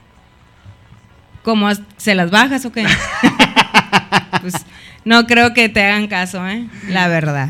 [1.44, 2.86] ¿Cómo se las bajas o qué?
[4.40, 4.54] pues
[5.04, 6.66] no creo que te hagan caso, ¿eh?
[6.88, 7.50] La verdad.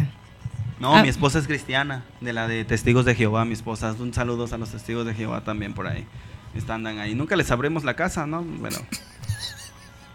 [0.80, 1.04] No, Ah.
[1.04, 3.94] mi esposa es cristiana, de la de Testigos de Jehová, mi esposa.
[4.00, 6.04] Un saludo a los Testigos de Jehová también por ahí.
[6.56, 7.14] Están ahí.
[7.14, 8.42] Nunca les abrimos la casa, ¿no?
[8.42, 8.78] Bueno.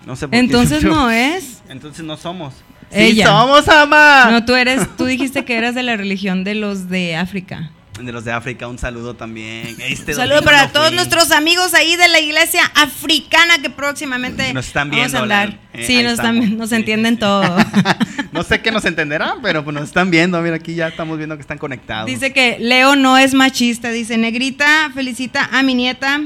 [0.06, 0.38] No sé por qué.
[0.38, 1.62] Entonces no es.
[1.68, 2.54] Entonces no somos.
[2.90, 3.24] Ella.
[3.26, 4.28] Sí somos, ama.
[4.30, 7.70] No, tú eres, tú dijiste que eras de la religión de los de África.
[8.00, 9.76] De los de África, un saludo también.
[9.80, 14.52] Este Un saludo para no todos nuestros amigos ahí de la iglesia africana que próximamente
[14.52, 15.48] Nos están vamos viendo, a andar.
[15.72, 17.20] la- eh, sí, nos, están- nos entienden sí.
[17.20, 17.56] todo.
[18.32, 20.40] no sé qué nos entenderán, pero pues nos están viendo.
[20.42, 22.06] Mira, aquí ya estamos viendo que están conectados.
[22.06, 23.90] Dice que Leo no es machista.
[23.90, 26.20] Dice, Negrita, felicita a mi nieta.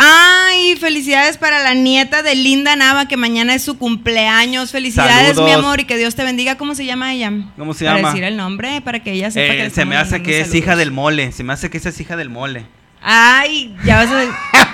[0.00, 4.70] Ay, felicidades para la nieta de Linda Nava, que mañana es su cumpleaños.
[4.70, 5.44] Felicidades, Saludos.
[5.44, 6.56] mi amor, y que Dios te bendiga.
[6.56, 7.32] ¿Cómo se llama ella?
[7.58, 8.08] ¿Cómo se para llama?
[8.10, 10.54] decir el nombre, para que ella sepa Eh, que se me hace que es saludos.
[10.64, 11.32] hija del mole.
[11.32, 12.64] Se me hace que esa es hija del mole.
[13.02, 14.22] Ay, ya vas a...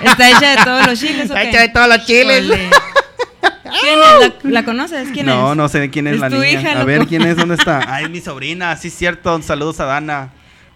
[0.03, 2.45] ¿Está hecha de todos los chiles o Está hecha de todos los chiles.
[2.45, 4.31] ¿Quién es?
[4.43, 5.09] ¿La, la conoces?
[5.11, 5.57] ¿Quién no, es?
[5.57, 6.61] no sé quién es, Es la tu niña.
[6.61, 7.81] hija, a ver quién es, dónde está.
[7.93, 9.41] Ay, mi sobrina, sí es cierto.
[9.41, 10.29] Saludos a Dana.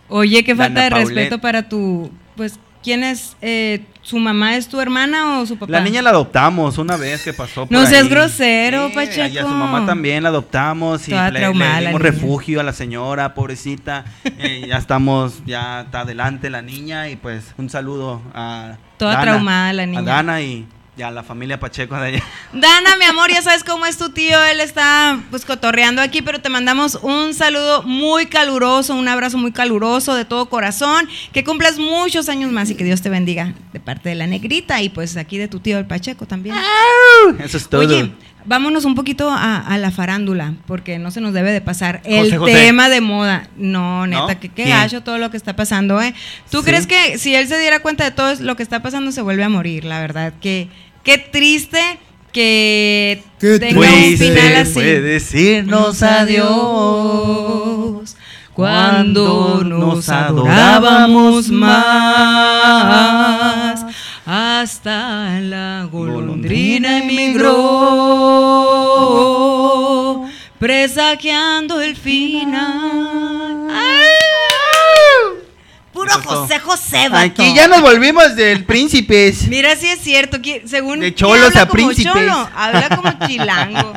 [0.07, 1.15] Oye, qué falta Dana de Paulette.
[1.15, 2.11] respeto para tu...
[2.35, 5.71] Pues quién es, eh, su mamá es tu hermana o su papá?
[5.71, 8.09] La niña la adoptamos una vez que pasó por No seas ahí.
[8.09, 9.33] grosero, Sí, Pacheco.
[9.33, 12.11] Y a su mamá también la adoptamos y Toda le, traumada dimos niña.
[12.11, 14.05] refugio a la señora, pobrecita.
[14.41, 19.23] Eh, ya estamos, ya está adelante la niña y pues un saludo a Toda Dana,
[19.23, 19.99] traumada la niña.
[19.99, 20.65] A Dana y,
[20.99, 22.23] y a la familia Pacheco de allá.
[22.53, 26.41] Dana, mi amor, ya sabes cómo es tu tío, él está pues cotorreando aquí, pero
[26.41, 31.77] te mandamos un saludo muy caluroso, un abrazo muy caluroso de todo corazón, que cumplas
[31.79, 35.15] muchos años más y que Dios te bendiga de parte de la negrita y pues
[35.17, 36.55] aquí de tu tío el Pacheco también.
[37.39, 37.81] Eso es todo.
[37.81, 38.11] Oye,
[38.45, 42.25] vámonos un poquito a, a la farándula, porque no se nos debe de pasar el
[42.25, 42.53] José José.
[42.53, 43.47] tema de moda.
[43.57, 44.39] No, neta, ¿No?
[44.39, 46.13] que qué gacho todo lo que está pasando, ¿eh?
[46.49, 46.65] ¿Tú Sí.
[46.65, 49.43] crees que si él se diera cuenta de todo lo que está pasando, se vuelve
[49.43, 49.85] a morir?
[49.85, 50.67] La verdad, que
[51.03, 51.99] qué triste
[52.31, 54.73] que Qué tenga un Triste final así.
[54.73, 56.49] fue decirnos adiós
[58.53, 61.79] cuando nos adorábamos más.
[64.25, 67.45] Hasta la golondrina emigró,
[70.59, 73.58] presagiando el final.
[76.17, 76.41] Puro.
[76.41, 77.41] José José, vato.
[77.41, 79.47] Aquí ya nos volvimos del príncipes.
[79.47, 82.13] Mira si es cierto, que según De que cholos habla a como príncipes.
[82.13, 83.93] cholo, habla como chilango.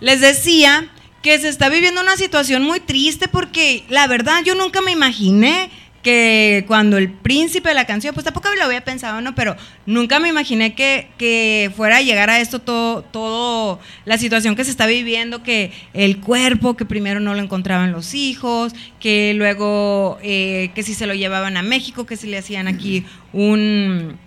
[0.00, 0.86] Les decía
[1.22, 5.70] que se está viviendo una situación muy triste porque la verdad yo nunca me imaginé
[6.02, 9.34] que cuando el príncipe de la canción, pues tampoco lo había pensado, ¿no?
[9.34, 14.56] Pero nunca me imaginé que, que fuera a llegar a esto todo, todo, la situación
[14.56, 19.32] que se está viviendo, que el cuerpo, que primero no lo encontraban los hijos, que
[19.34, 24.18] luego, eh, que si se lo llevaban a México, que si le hacían aquí un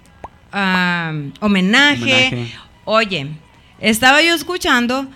[0.53, 2.28] ah, homenaje.
[2.28, 2.53] Homenaje.
[2.86, 3.28] Oye,
[3.82, 5.07] estaba yo escuchando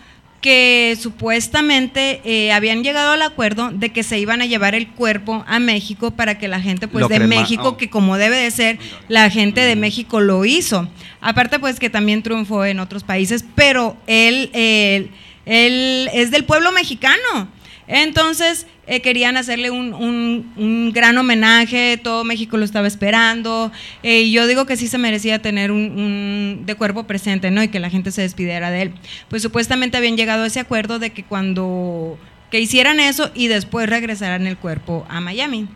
[0.42, 5.44] que supuestamente eh, habían llegado al acuerdo de que se iban a llevar el cuerpo
[5.48, 7.78] a México para que la gente pues Lo de crema- México, oh.
[7.78, 10.88] que como debe de ser, la gente de México lo hizo.
[11.22, 15.12] Aparte pues que también triunfó en otros países, pero él, él,
[15.46, 17.50] él es del pueblo mexicano.
[17.88, 23.72] Entonces eh, querían hacerle un, un- un gran homenaje, todo México lo estaba esperando.
[24.04, 27.64] eh, y yo digo que sí se merecía tener un, un de cuerpo presente, ¿no?
[27.64, 28.92] Y que la gente se despidiera de él.
[29.30, 32.18] Pues supuestamente habían llegado a ese acuerdo de que cuando
[32.52, 35.68] que hicieran eso y después regresaran el cuerpo a Miami.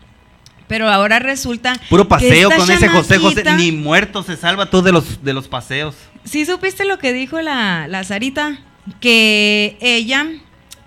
[0.66, 3.44] Pero ahora resulta Puro que paseo esta con ese José José.
[3.56, 5.94] Ni muerto se salva tú de los, de los paseos.
[6.24, 8.58] ¿Sí supiste lo que dijo la, la Sarita?
[9.00, 10.26] Que ella,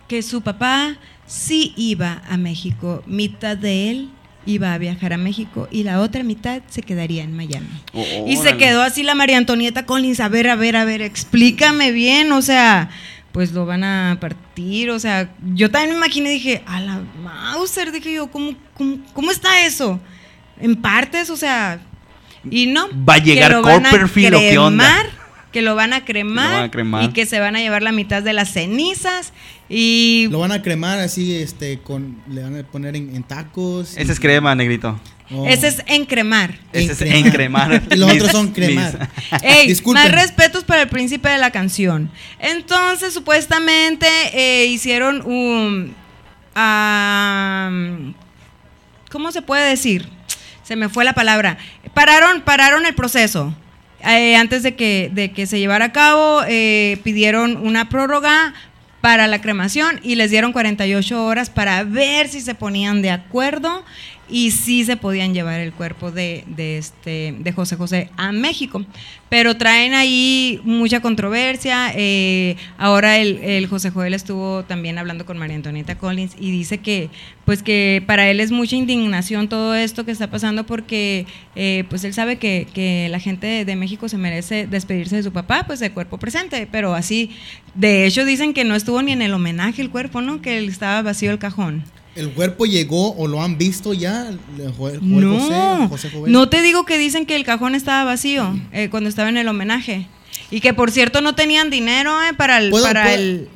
[0.07, 0.97] que su papá
[1.28, 4.09] sí iba a México, mitad de él
[4.45, 7.67] iba a viajar a México y la otra mitad se quedaría en Miami.
[8.25, 11.91] Y se quedó así la María Antonieta Collins, a ver, a ver, a ver, explícame
[11.91, 12.89] bien, o sea,
[13.34, 17.91] pues lo van a partir, o sea, yo también me imaginé, dije, a la Mauser,
[17.91, 19.99] dije yo, ¿cómo, cómo, cómo está eso?
[20.59, 21.82] En partes, o sea,
[22.49, 22.88] y no.
[23.07, 25.05] Va a llegar Copperfield, ¿o qué onda?
[25.51, 27.03] Que lo van a cremar, van a cremar.
[27.03, 29.33] y que se van a llevar la mitad de las cenizas
[29.69, 33.97] y Lo van a cremar así, este, con, le van a poner en, en tacos.
[33.97, 34.99] Ese es crema, negrito.
[35.29, 35.45] Oh.
[35.45, 36.57] ese es encremar.
[36.71, 37.83] Ese es Encremar.
[37.91, 39.09] Y los Mis- otros son cremar.
[39.41, 42.09] Ey, más respetos para el príncipe de la canción.
[42.39, 45.93] Entonces, supuestamente eh, hicieron un.
[46.55, 48.13] am,
[49.11, 50.07] ¿Cómo se puede decir?
[50.63, 51.57] Se me fue la palabra.
[51.93, 53.53] Pararon, pararon el proceso.
[54.07, 58.53] Eh, antes de que, de que se llevara a cabo, eh, pidieron una prórroga
[59.01, 63.83] para la cremación y les dieron 48 horas para ver si se ponían de acuerdo
[64.30, 68.84] y si se podían llevar el cuerpo de, de este, de José José a México.
[69.30, 71.91] Pero traen ahí mucha controversia.
[71.95, 76.78] eh, ahora el, el José Joel estuvo también hablando con María Antonieta Collins y dice
[76.78, 77.09] que,
[77.45, 81.25] pues que para él es mucha indignación todo esto que está pasando porque
[81.55, 85.32] eh, pues él sabe que, que la gente de, México se merece despedirse de su
[85.32, 87.32] papá, pues de cuerpo presente, pero así,
[87.75, 90.41] de hecho dicen que no estuvo ni en el homenaje el cuerpo, ¿no?
[90.41, 91.84] Que estaba vacío el cajón.
[92.18, 94.28] ¿El cuerpo llegó o lo han visto ya?
[94.28, 94.39] El
[94.72, 98.59] Jo- Joel No, José, José no te digo que dicen que el cajón estaba vacío
[98.74, 100.07] eh, cuando estaba en el homenaje.
[100.51, 102.70] Y que por cierto no tenían dinero eh, para el...
[102.72, 103.49] ¿Puedo- para puedo- el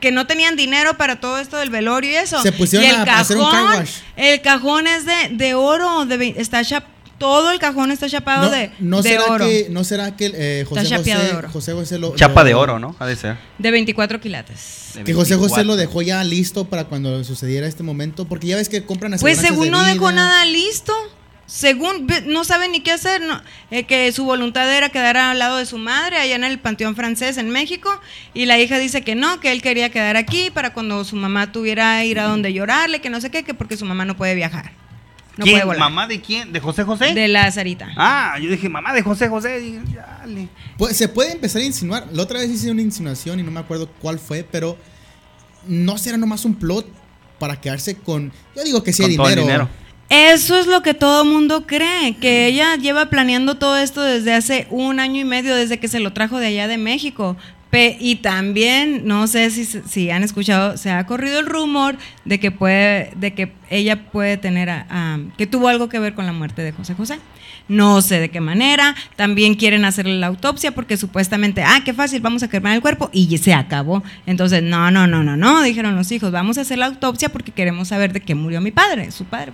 [0.00, 2.40] que no tenían dinero para todo esto del velorio y eso.
[2.42, 3.90] Se pusieron y el a hacer un car cajón, wash.
[4.16, 6.62] el cajón es de, de oro, de, está
[7.20, 10.32] todo el cajón está chapado no, de, no de será oro, Que, ¿No será que
[10.34, 11.50] eh, José, Está José, de oro.
[11.50, 12.16] José José lo...
[12.16, 12.96] Chapa lo- de oro, ¿no?
[12.98, 13.36] Ha de ser.
[13.58, 14.92] de 24 quilates.
[14.94, 15.64] De Que José José 24.
[15.64, 18.24] lo dejó ya listo para cuando sucediera este momento.
[18.24, 20.12] Porque ya ves que compran Pues según de no dejó vida.
[20.12, 20.92] nada listo.
[21.46, 23.42] Según no sabe ni qué hacer, no,
[23.72, 26.94] eh, que su voluntad era quedar al lado de su madre allá en el Panteón
[26.94, 27.90] Francés en México
[28.34, 31.50] y la hija dice que no, que él quería quedar aquí para cuando su mamá
[31.50, 34.36] tuviera ir a donde llorarle, que no sé qué, que porque su mamá no puede
[34.36, 34.70] viajar.
[35.40, 35.56] No ¿Quién?
[35.56, 35.80] puede volar.
[35.80, 36.52] ¿Mamá de quién?
[36.52, 37.12] ¿De José José?
[37.14, 37.88] De la Sarita.
[37.96, 39.60] Ah, yo dije, mamá de José José.
[39.60, 40.48] y dale.
[40.78, 42.06] Pues, se puede empezar a insinuar.
[42.12, 44.78] La otra vez hice una insinuación y no me acuerdo cuál fue, pero
[45.66, 46.86] no será nomás un plot
[47.38, 48.32] para quedarse con.
[48.54, 49.64] Yo digo que sí hay Con todo el dinero.
[49.64, 49.80] dinero.
[50.08, 54.66] Eso es lo que todo mundo cree, que ella lleva planeando todo esto desde hace
[54.70, 57.36] un año y medio, desde que se lo trajo de allá de México.
[57.70, 62.40] Pe- y también, no sé si, si han escuchado, se ha corrido el rumor de
[62.40, 64.84] que puede, de que ella puede tener,
[65.38, 67.18] que tuvo algo que ver con la muerte de José José.
[67.68, 68.94] No sé de qué manera.
[69.16, 73.10] También quieren hacerle la autopsia porque supuestamente, ah, qué fácil, vamos a quemar el cuerpo
[73.12, 74.02] y se acabó.
[74.26, 77.52] Entonces, no, no, no, no, no, dijeron los hijos, vamos a hacer la autopsia porque
[77.52, 79.52] queremos saber de qué murió mi padre, su padre.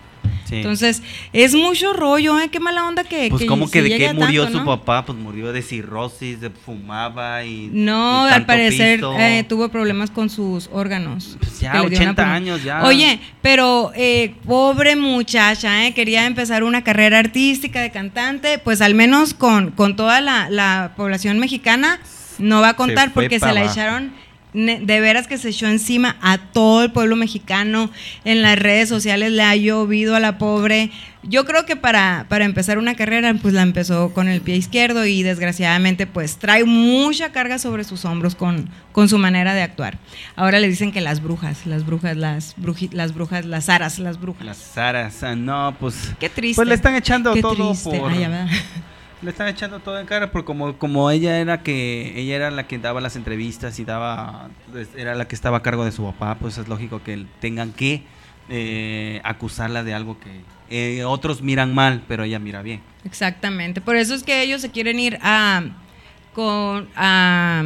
[0.48, 0.56] Sí.
[0.56, 1.02] Entonces,
[1.32, 2.48] es mucho rollo, ¿eh?
[2.50, 3.28] Qué mala onda que.
[3.30, 4.76] Pues que como que de qué murió tanto, su ¿no?
[4.78, 10.10] papá, pues murió de cirrosis, de fumaba y No, y al parecer eh, tuvo problemas
[10.12, 11.36] con sus órganos.
[11.40, 12.84] Pues ya, que le dio una 80 pulmo- años ya.
[12.84, 18.94] Oye, pero eh, pobre muchacha, eh, quería empezar una carrera artística de cantante, pues al
[18.94, 22.00] menos con, con toda la, la población mexicana
[22.38, 23.72] no va a contar porque se la abajo.
[23.72, 24.14] echaron
[24.56, 27.90] de veras que se echó encima a todo el pueblo mexicano.
[28.24, 30.90] En las redes sociales le ha llovido a la pobre.
[31.22, 35.04] Yo creo que para, para empezar una carrera, pues la empezó con el pie izquierdo
[35.04, 39.98] y desgraciadamente pues trae mucha carga sobre sus hombros con, con su manera de actuar.
[40.36, 44.20] Ahora le dicen que las brujas, las brujas, las, bruji- las brujas, las aras, las
[44.20, 44.46] brujas.
[44.46, 46.56] Las Saras, ah, no, pues Qué triste.
[46.56, 47.98] Pues le están echando Qué todo triste.
[47.98, 48.46] por ¿verdad?
[49.22, 52.66] Le están echando todo en cara por como como ella era que ella era la
[52.66, 56.04] que daba las entrevistas y daba pues, era la que estaba a cargo de su
[56.04, 58.02] papá, pues es lógico que tengan que
[58.48, 60.30] eh, acusarla de algo que
[60.70, 62.80] eh, otros miran mal, pero ella mira bien.
[63.04, 63.80] Exactamente.
[63.80, 65.62] Por eso es que ellos se quieren ir a,
[66.32, 67.64] con, a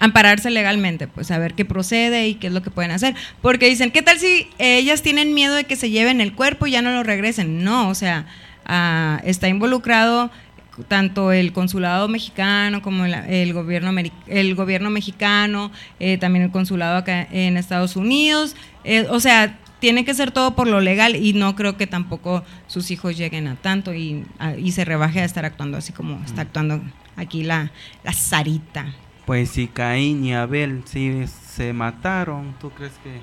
[0.00, 3.14] ampararse legalmente, pues a ver qué procede y qué es lo que pueden hacer.
[3.42, 6.72] Porque dicen, ¿qué tal si ellas tienen miedo de que se lleven el cuerpo y
[6.72, 7.62] ya no lo regresen?
[7.62, 8.26] No, o sea,
[8.66, 10.30] ah, está involucrado
[10.86, 13.92] tanto el consulado mexicano como el, el gobierno
[14.26, 18.54] el gobierno mexicano, eh, también el consulado acá en Estados Unidos,
[18.84, 22.44] eh, o sea, tiene que ser todo por lo legal y no creo que tampoco
[22.66, 26.20] sus hijos lleguen a tanto y, a- y se rebaje a estar actuando así como
[26.24, 26.80] está actuando
[27.16, 27.70] aquí la,
[28.02, 28.86] la Sarita.
[29.24, 31.22] Pues si Caín y Abel sí
[31.58, 33.20] se mataron, ¿tú crees que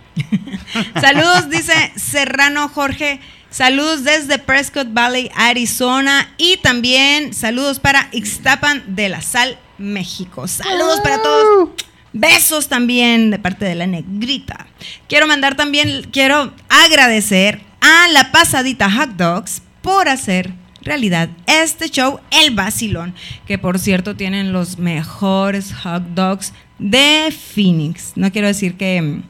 [1.00, 3.22] Saludos, dice Serrano Jorge.
[3.50, 6.34] Saludos desde Prescott Valley, Arizona.
[6.38, 10.50] Y también saludos para Ixtapan de la Sal, México.
[10.50, 11.70] Saludos para todos.
[12.12, 14.68] Besos también de parte de la negrita.
[15.08, 20.52] Quiero mandar también, quiero agradecer a la pasadita Hot Dogs por hacer
[20.86, 23.14] realidad este show, El Vacilón,
[23.46, 28.14] que por cierto tienen los mejores hot dogs de Phoenix.
[28.16, 29.24] No quiero decir que mm,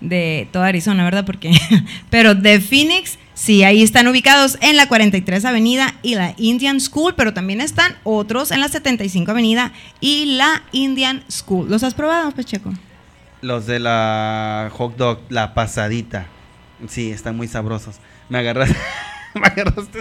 [0.00, 1.24] de toda Arizona, ¿verdad?
[1.24, 1.52] Porque,
[2.10, 7.14] pero de Phoenix, sí, ahí están ubicados en la 43 Avenida y la Indian School,
[7.16, 11.70] pero también están otros en la 75 Avenida y la Indian School.
[11.70, 12.72] ¿Los has probado, Pacheco?
[13.42, 16.26] los de la hot dog, la pasadita?
[16.88, 17.96] Sí, están muy sabrosos.
[18.28, 18.76] Me agarraste
[19.34, 20.00] me agarraste.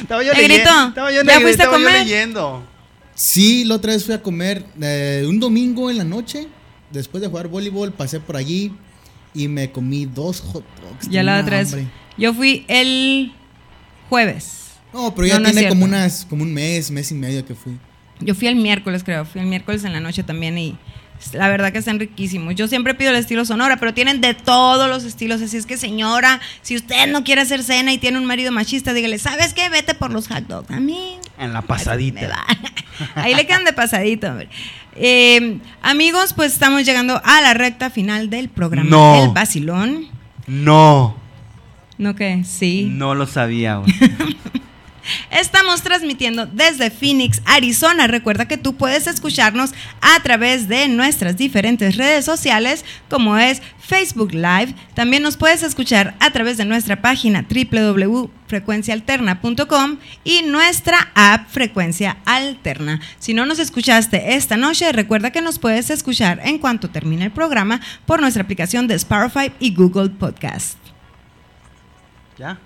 [0.00, 0.88] Estaba yo leyendo.
[0.88, 1.92] Estaba yo, ¿ya negri- fuiste a yo comer?
[2.06, 2.62] leyendo.
[3.14, 6.48] Sí, la otra vez fui a comer eh, un domingo en la noche.
[6.90, 8.72] Después de jugar voleibol, pasé por allí
[9.34, 11.08] y me comí dos hot dogs.
[11.08, 11.76] Ya la otra vez.
[12.16, 13.32] Yo fui el
[14.08, 14.60] jueves.
[14.92, 17.44] No, pero ya No, no es tiene como, unas, como un mes, mes y medio
[17.44, 17.76] que fui.
[18.20, 19.24] Yo fui el miércoles, creo.
[19.24, 20.78] Fui el miércoles en la noche también y
[21.32, 22.54] la verdad que están riquísimos.
[22.54, 25.40] Yo siempre pido el estilo Sonora, pero tienen de todos los estilos.
[25.40, 28.92] Así es que, señora, si usted no quiere hacer cena y tiene un marido machista,
[28.92, 29.68] dígale, ¿sabes qué?
[29.68, 30.70] Vete por los hot dogs.
[30.70, 32.44] A mí En la pasadita.
[33.14, 34.48] Ahí le quedan de pasadito, hombre.
[34.96, 39.24] Eh, amigos, pues estamos llegando a la recta final del programa No.
[39.24, 40.06] El Vacilón.
[40.46, 41.16] No,
[41.96, 42.42] ¿No qué?
[42.44, 42.88] Sí.
[42.90, 43.80] no lo sabía.
[45.34, 48.06] Estamos transmitiendo desde Phoenix, Arizona.
[48.06, 54.32] Recuerda que tú puedes escucharnos a través de nuestras diferentes redes sociales, como es Facebook
[54.32, 54.76] Live.
[54.94, 63.00] También nos puedes escuchar a través de nuestra página www.frecuencialterna.com y nuestra app Frecuencia Alterna.
[63.18, 67.32] Si no nos escuchaste esta noche, recuerda que nos puedes escuchar en cuanto termine el
[67.32, 70.78] programa por nuestra aplicación de Spotify y Google Podcast.
[72.38, 72.60] ¿Ya?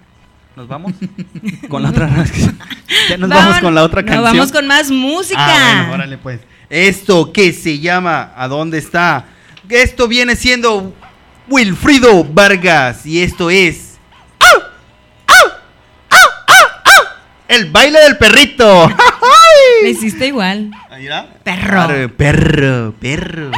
[0.59, 0.93] ¿Nos vamos?
[1.69, 2.11] Con la otra.
[3.09, 4.25] ya nos vamos, con la otra canción.
[4.25, 5.39] vamos con más música.
[5.39, 6.41] Ah, bueno, órale pues.
[6.69, 9.27] Esto que se llama ¿A dónde está?
[9.69, 10.93] Esto viene siendo
[11.49, 13.99] Wilfrido Vargas y esto es
[14.41, 14.61] ¡Au!
[15.29, 15.49] ¡Au!
[16.09, 16.29] ¡Au!
[16.49, 16.69] ¡Au!
[16.85, 17.07] ¡Au!
[17.47, 18.91] El baile del perrito.
[19.85, 20.73] Me hiciste igual.
[20.91, 21.27] Ahí va.
[21.45, 21.69] Perro.
[21.69, 23.51] Claro, perro, perro.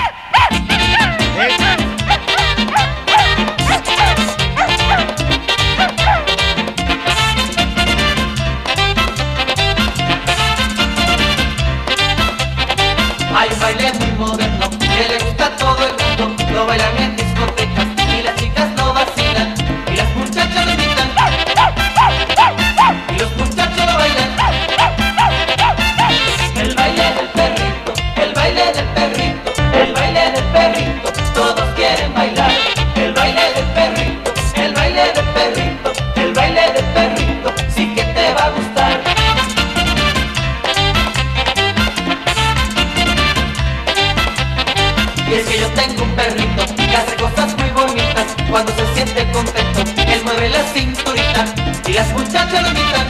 [48.50, 51.44] cuando se siente contento, él mueve la cinturita
[51.86, 53.06] y las muchachas lo invitan.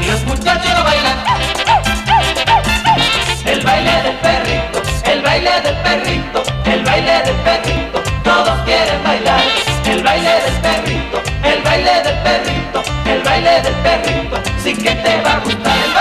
[0.00, 1.18] Y los muchachos lo bailan.
[3.46, 9.40] El baile del perrito, el baile del perrito, el baile del perrito, todos quieren bailar.
[9.86, 15.20] El baile del perrito, el baile del perrito, el baile del perrito, sí que te
[15.22, 15.76] va a gustar.
[15.76, 15.99] el baile.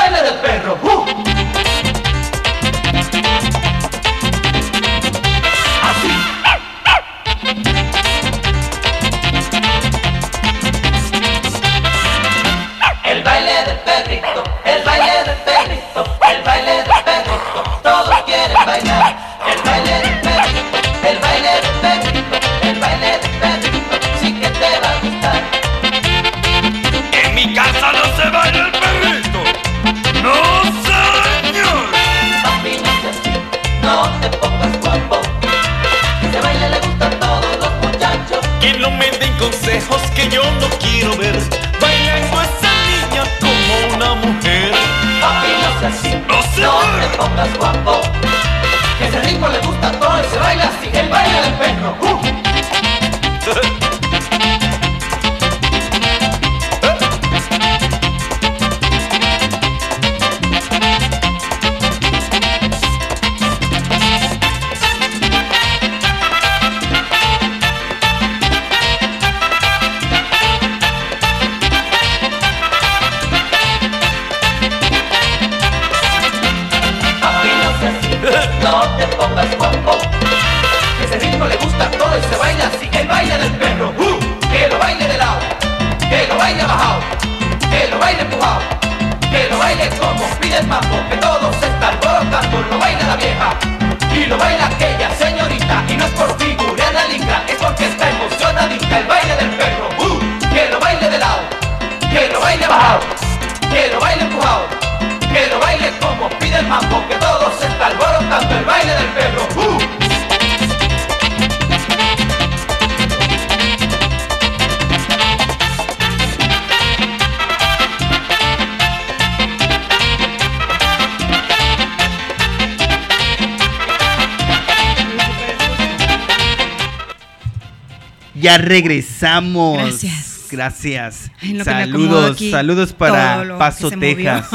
[128.39, 129.77] Ya regresamos.
[129.77, 130.39] Gracias.
[130.51, 131.31] Gracias.
[131.41, 134.49] Ay, saludos, saludos para Paso, Texas.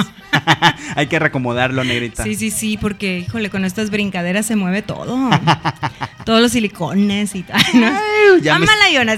[0.97, 2.24] Hay que reacomodarlo, negrita.
[2.24, 5.30] Sí, sí, sí, porque, híjole, con estas brincaderas se mueve todo.
[6.24, 7.62] Todos los silicones y tal.
[7.74, 7.87] ¿no?
[7.87, 8.66] Ay, ya, me,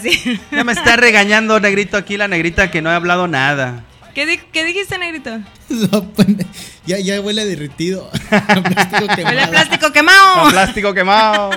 [0.00, 0.40] sí.
[0.50, 3.84] ya me está regañando, negrito, aquí la negrita que no ha hablado nada.
[4.14, 5.40] ¿Qué, qué dijiste, negrito?
[6.14, 6.28] Pues,
[6.86, 8.10] ya, ya huele derretido.
[8.30, 10.44] a plástico quemado.
[10.44, 11.50] Huele plástico quemado.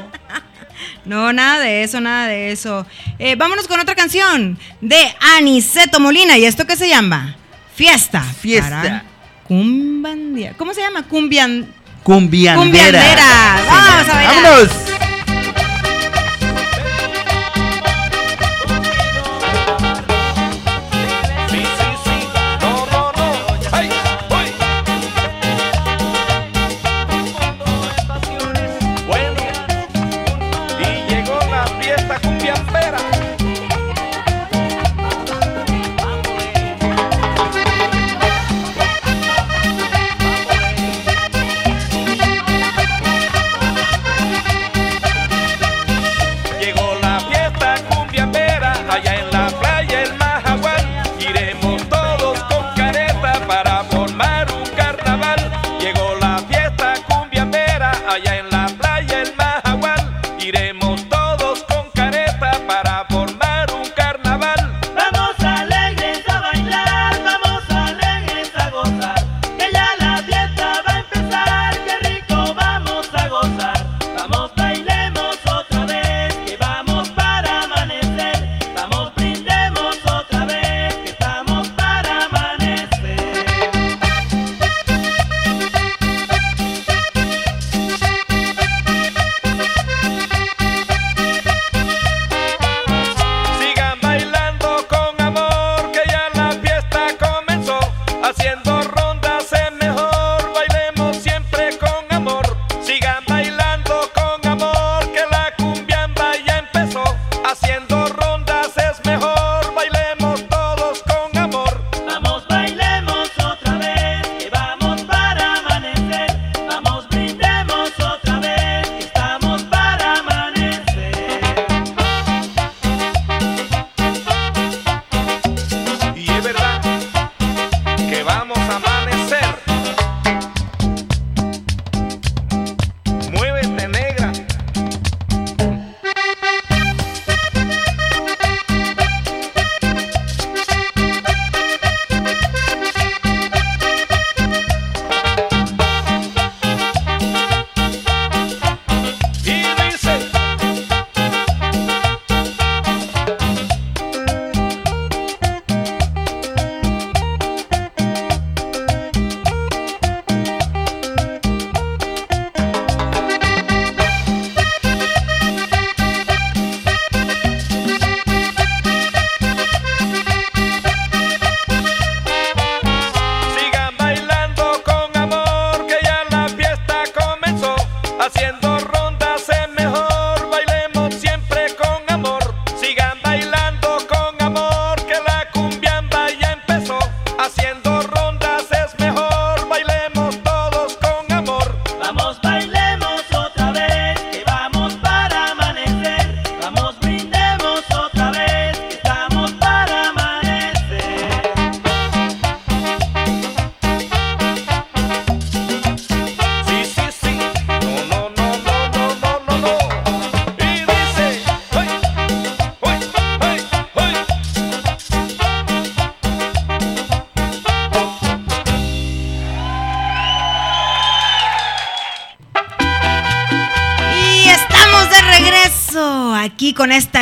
[1.09, 2.85] No, nada de eso, nada de eso.
[3.17, 6.37] Eh, vámonos con otra canción de Aniceto Molina.
[6.37, 7.35] ¿Y esto qué se llama?
[7.73, 8.21] Fiesta.
[8.21, 9.03] Fiesta.
[9.47, 10.53] Cumbandia.
[10.55, 11.01] ¿Cómo se llama?
[11.07, 11.73] Cumbian...
[12.03, 12.61] Cumbiandera.
[12.61, 13.61] Cumbiandera.
[13.67, 14.27] Vamos a ver.
[14.27, 14.98] Vámonos.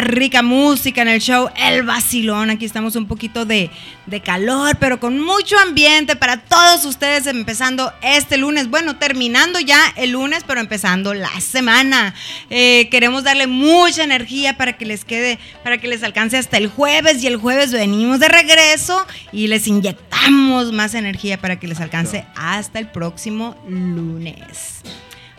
[0.07, 2.49] Rica música en el show El Vacilón.
[2.49, 3.69] Aquí estamos un poquito de,
[4.05, 8.69] de calor, pero con mucho ambiente para todos ustedes empezando este lunes.
[8.69, 12.15] Bueno, terminando ya el lunes, pero empezando la semana.
[12.49, 16.67] Eh, queremos darle mucha energía para que les quede, para que les alcance hasta el
[16.67, 17.21] jueves.
[17.23, 22.25] Y el jueves venimos de regreso y les inyectamos más energía para que les alcance
[22.35, 24.81] hasta el próximo lunes.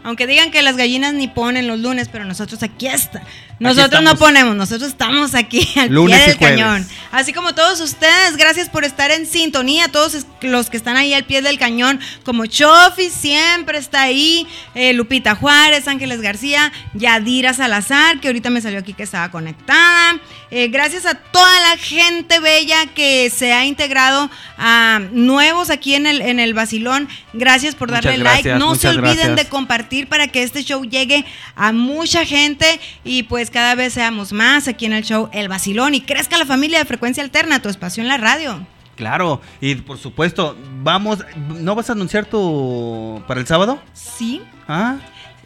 [0.04, 3.22] Aunque digan que las gallinas ni ponen los lunes, pero nosotros aquí está.
[3.58, 6.86] Nosotros no ponemos, nosotros estamos aquí al Lunes pie del cañón.
[7.10, 11.24] Así como todos ustedes, gracias por estar en sintonía, todos los que están ahí al
[11.24, 18.20] pie del cañón, como Chofi siempre está ahí, eh, Lupita Juárez, Ángeles García, Yadira Salazar,
[18.20, 20.20] que ahorita me salió aquí que estaba conectada.
[20.50, 26.06] Eh, gracias a toda la gente bella que se ha integrado a nuevos aquí en
[26.06, 27.06] el, en el Basilón.
[27.34, 28.48] Gracias por Muchas darle like.
[28.48, 29.36] gracias, No se olviden gracias.
[29.36, 34.32] de compartir para que este show llegue a mucha gente y pues cada vez seamos
[34.32, 37.68] más aquí en el show El Vacilón y crezca la familia de Frecuencia Alterna, tu
[37.68, 38.66] espacio en la radio.
[38.96, 41.18] Claro, y por supuesto, vamos,
[41.60, 43.80] ¿no vas a anunciar tu para el sábado?
[43.92, 44.42] Sí.
[44.66, 44.96] Ah,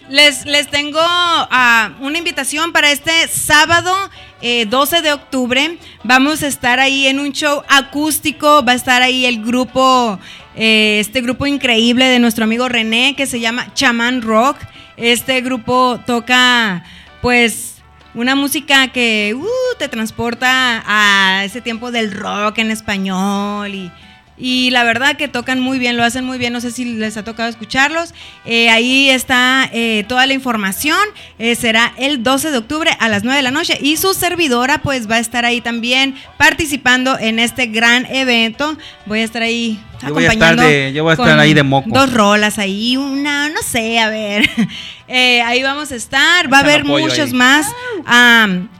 [0.08, 3.94] Les, les tengo ah, una invitación para este sábado
[4.40, 5.78] eh, 12 de octubre.
[6.02, 8.64] Vamos a estar ahí en un show acústico.
[8.64, 10.18] Va a estar ahí el grupo,
[10.56, 14.56] eh, este grupo increíble de nuestro amigo René que se llama Chaman Rock.
[14.96, 16.84] Este grupo toca,
[17.22, 17.76] pues,
[18.14, 23.90] una música que uh, te transporta a ese tiempo del rock en español y,
[24.36, 27.16] y la verdad que tocan muy bien, lo hacen muy bien, no sé si les
[27.16, 28.14] ha tocado escucharlos.
[28.44, 30.98] Eh, ahí está eh, toda la información,
[31.38, 34.78] eh, será el 12 de octubre a las 9 de la noche y su servidora
[34.78, 38.76] pues va a estar ahí también participando en este gran evento.
[39.06, 41.62] Voy a estar ahí Yo voy a estar de- yo voy a estar ahí de
[41.62, 41.90] moco.
[41.92, 44.48] Dos rolas ahí, una, no sé, a ver.
[45.14, 47.32] Eh, ahí vamos a estar, va a haber muchos ahí.
[47.34, 47.66] más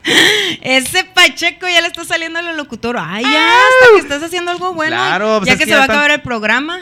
[0.63, 2.97] Ese Pacheco ya le está saliendo el locutor.
[2.99, 4.97] Ay, ya, hasta que estás haciendo algo bueno.
[4.97, 6.79] Claro, pues ya es que que se ya va a acabar el programa.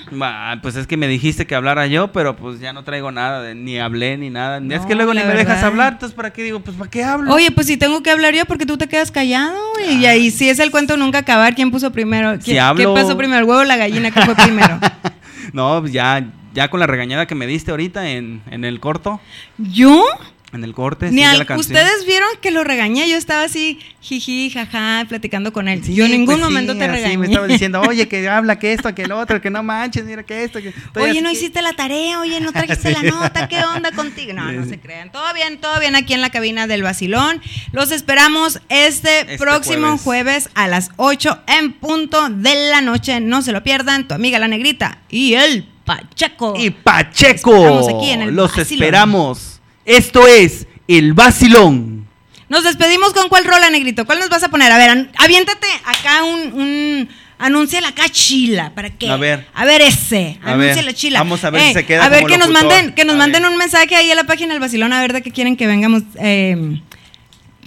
[0.63, 3.55] Pues es que me dijiste que hablara yo, pero pues ya no traigo nada, de-
[3.55, 4.61] ni hablé ni nada.
[4.75, 6.61] es que luego ni me dejas hablar, entonces ¿para qué digo?
[6.61, 7.33] Pues ¿para qué hablo?
[7.33, 9.57] Oye, pues si tengo que hablar yo, porque tú te quedas callado.
[9.89, 11.55] Y ahí sí es el cuento nunca acabar.
[11.55, 12.31] ¿Quién puso primero?
[12.33, 13.39] ¿Quién, Si hablo- ¿Qué pasó primero?
[13.41, 14.11] ¿El huevo o la gallina?
[14.11, 14.79] ¿Qué fue primero?
[15.53, 16.25] No, pues ya,
[16.55, 19.21] ya con la regañada que me diste ahorita en, en el corto,
[19.59, 20.05] ¿Yo?
[20.53, 21.77] en el corte, Ni sí, al- la canción.
[21.77, 25.85] ustedes vieron que lo regañé, yo estaba así, jiji, jaja, platicando con él.
[25.85, 27.19] Sí, yo en ningún pues sí, momento te así regañé.
[27.19, 30.25] me estaba diciendo, oye, que habla, que esto, que lo otro, que no manches, mira
[30.25, 30.75] que esto, que...
[30.97, 33.01] Oye, así no hiciste la tarea, oye, no trajiste Sí.
[33.01, 34.33] la nota, ¿qué onda contigo?
[34.33, 35.13] No, no se crean.
[35.13, 37.41] Todo bien, todo bien aquí en la cabina del Basilón.
[37.71, 40.51] Los esperamos este, Este próximo jueves.
[40.55, 43.21] a las 8 en punto de la noche.
[43.21, 46.55] No se lo pierdan, tu amiga la negrita y el Pacheco.
[46.57, 49.61] Y Pacheco, Esperamos aquí en el los esperamos.
[49.85, 52.07] Esto es El Vacilón.
[52.49, 54.05] Nos despedimos con cuál rola, negrito.
[54.05, 54.71] ¿Cuál nos vas a poner?
[54.73, 57.09] A ver, aviéntate acá un, un
[57.39, 59.09] anúnciala acá chila, ¿para qué?
[59.09, 59.47] A ver.
[59.55, 61.21] A ver ese, anúnciala chila.
[61.21, 63.19] vamos a ver si se queda A ver como que nos manden, que nos A
[63.19, 63.51] manden ver.
[63.53, 66.03] un mensaje ahí a la página del Basilón a ver de qué quieren que vengamos
[66.19, 66.81] eh,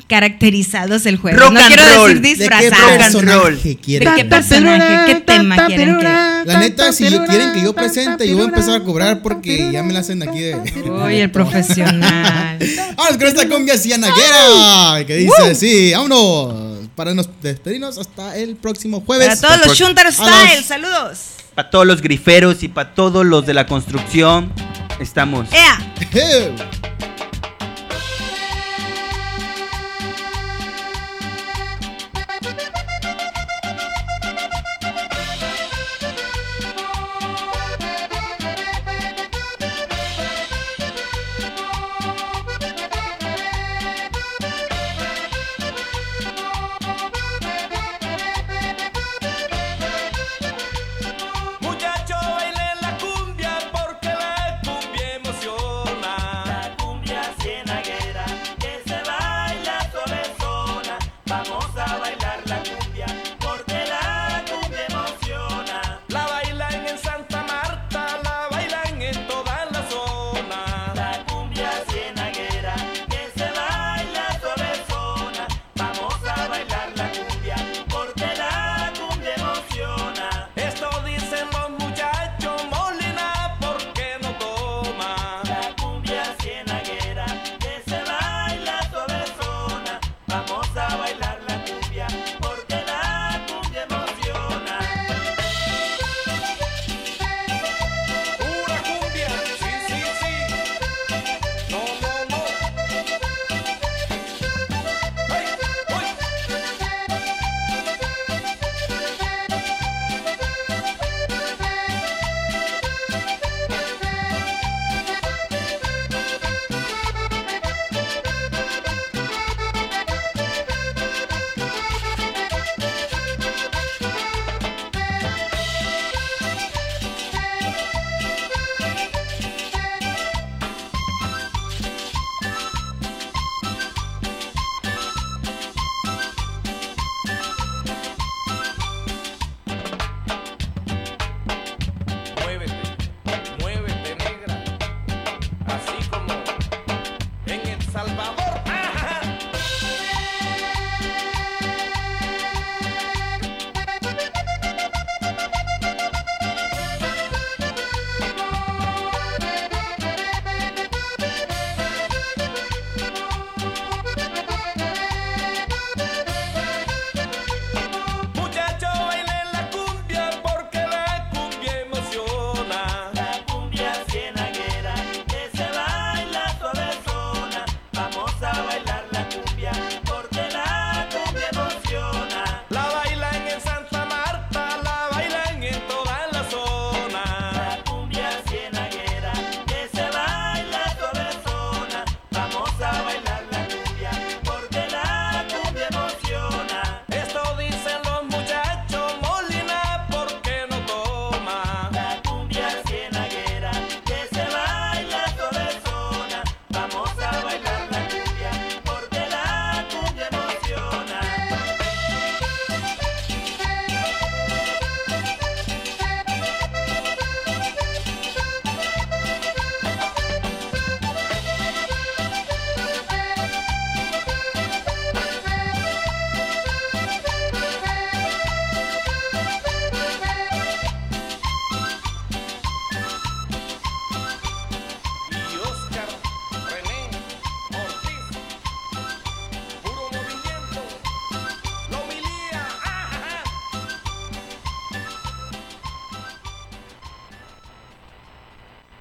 [0.07, 1.39] caracterizados el jueves.
[1.39, 2.21] Rock no and quiero roll.
[2.21, 2.97] decir ¿De qué disfrazados.
[2.97, 6.07] personaje ¿De qué personaje, qué tema quieren que
[6.45, 9.71] La neta, si yo- quieren que yo presente, yo voy a empezar a cobrar porque
[9.71, 10.55] ya me la hacen aquí de.
[10.89, 12.59] Uy, el profesional.
[12.95, 16.73] Vamos con esta cumbia cianaguera que dice así, vámonos.
[16.95, 19.27] Para nos despedirnos hasta el próximo jueves.
[19.39, 21.17] Para todos los Shunter los- Style, saludos.
[21.55, 24.51] Para todos los griferos y para todos los de la construcción,
[24.99, 25.47] estamos.
[25.51, 25.79] Ea.
[26.13, 26.55] ¡Eh!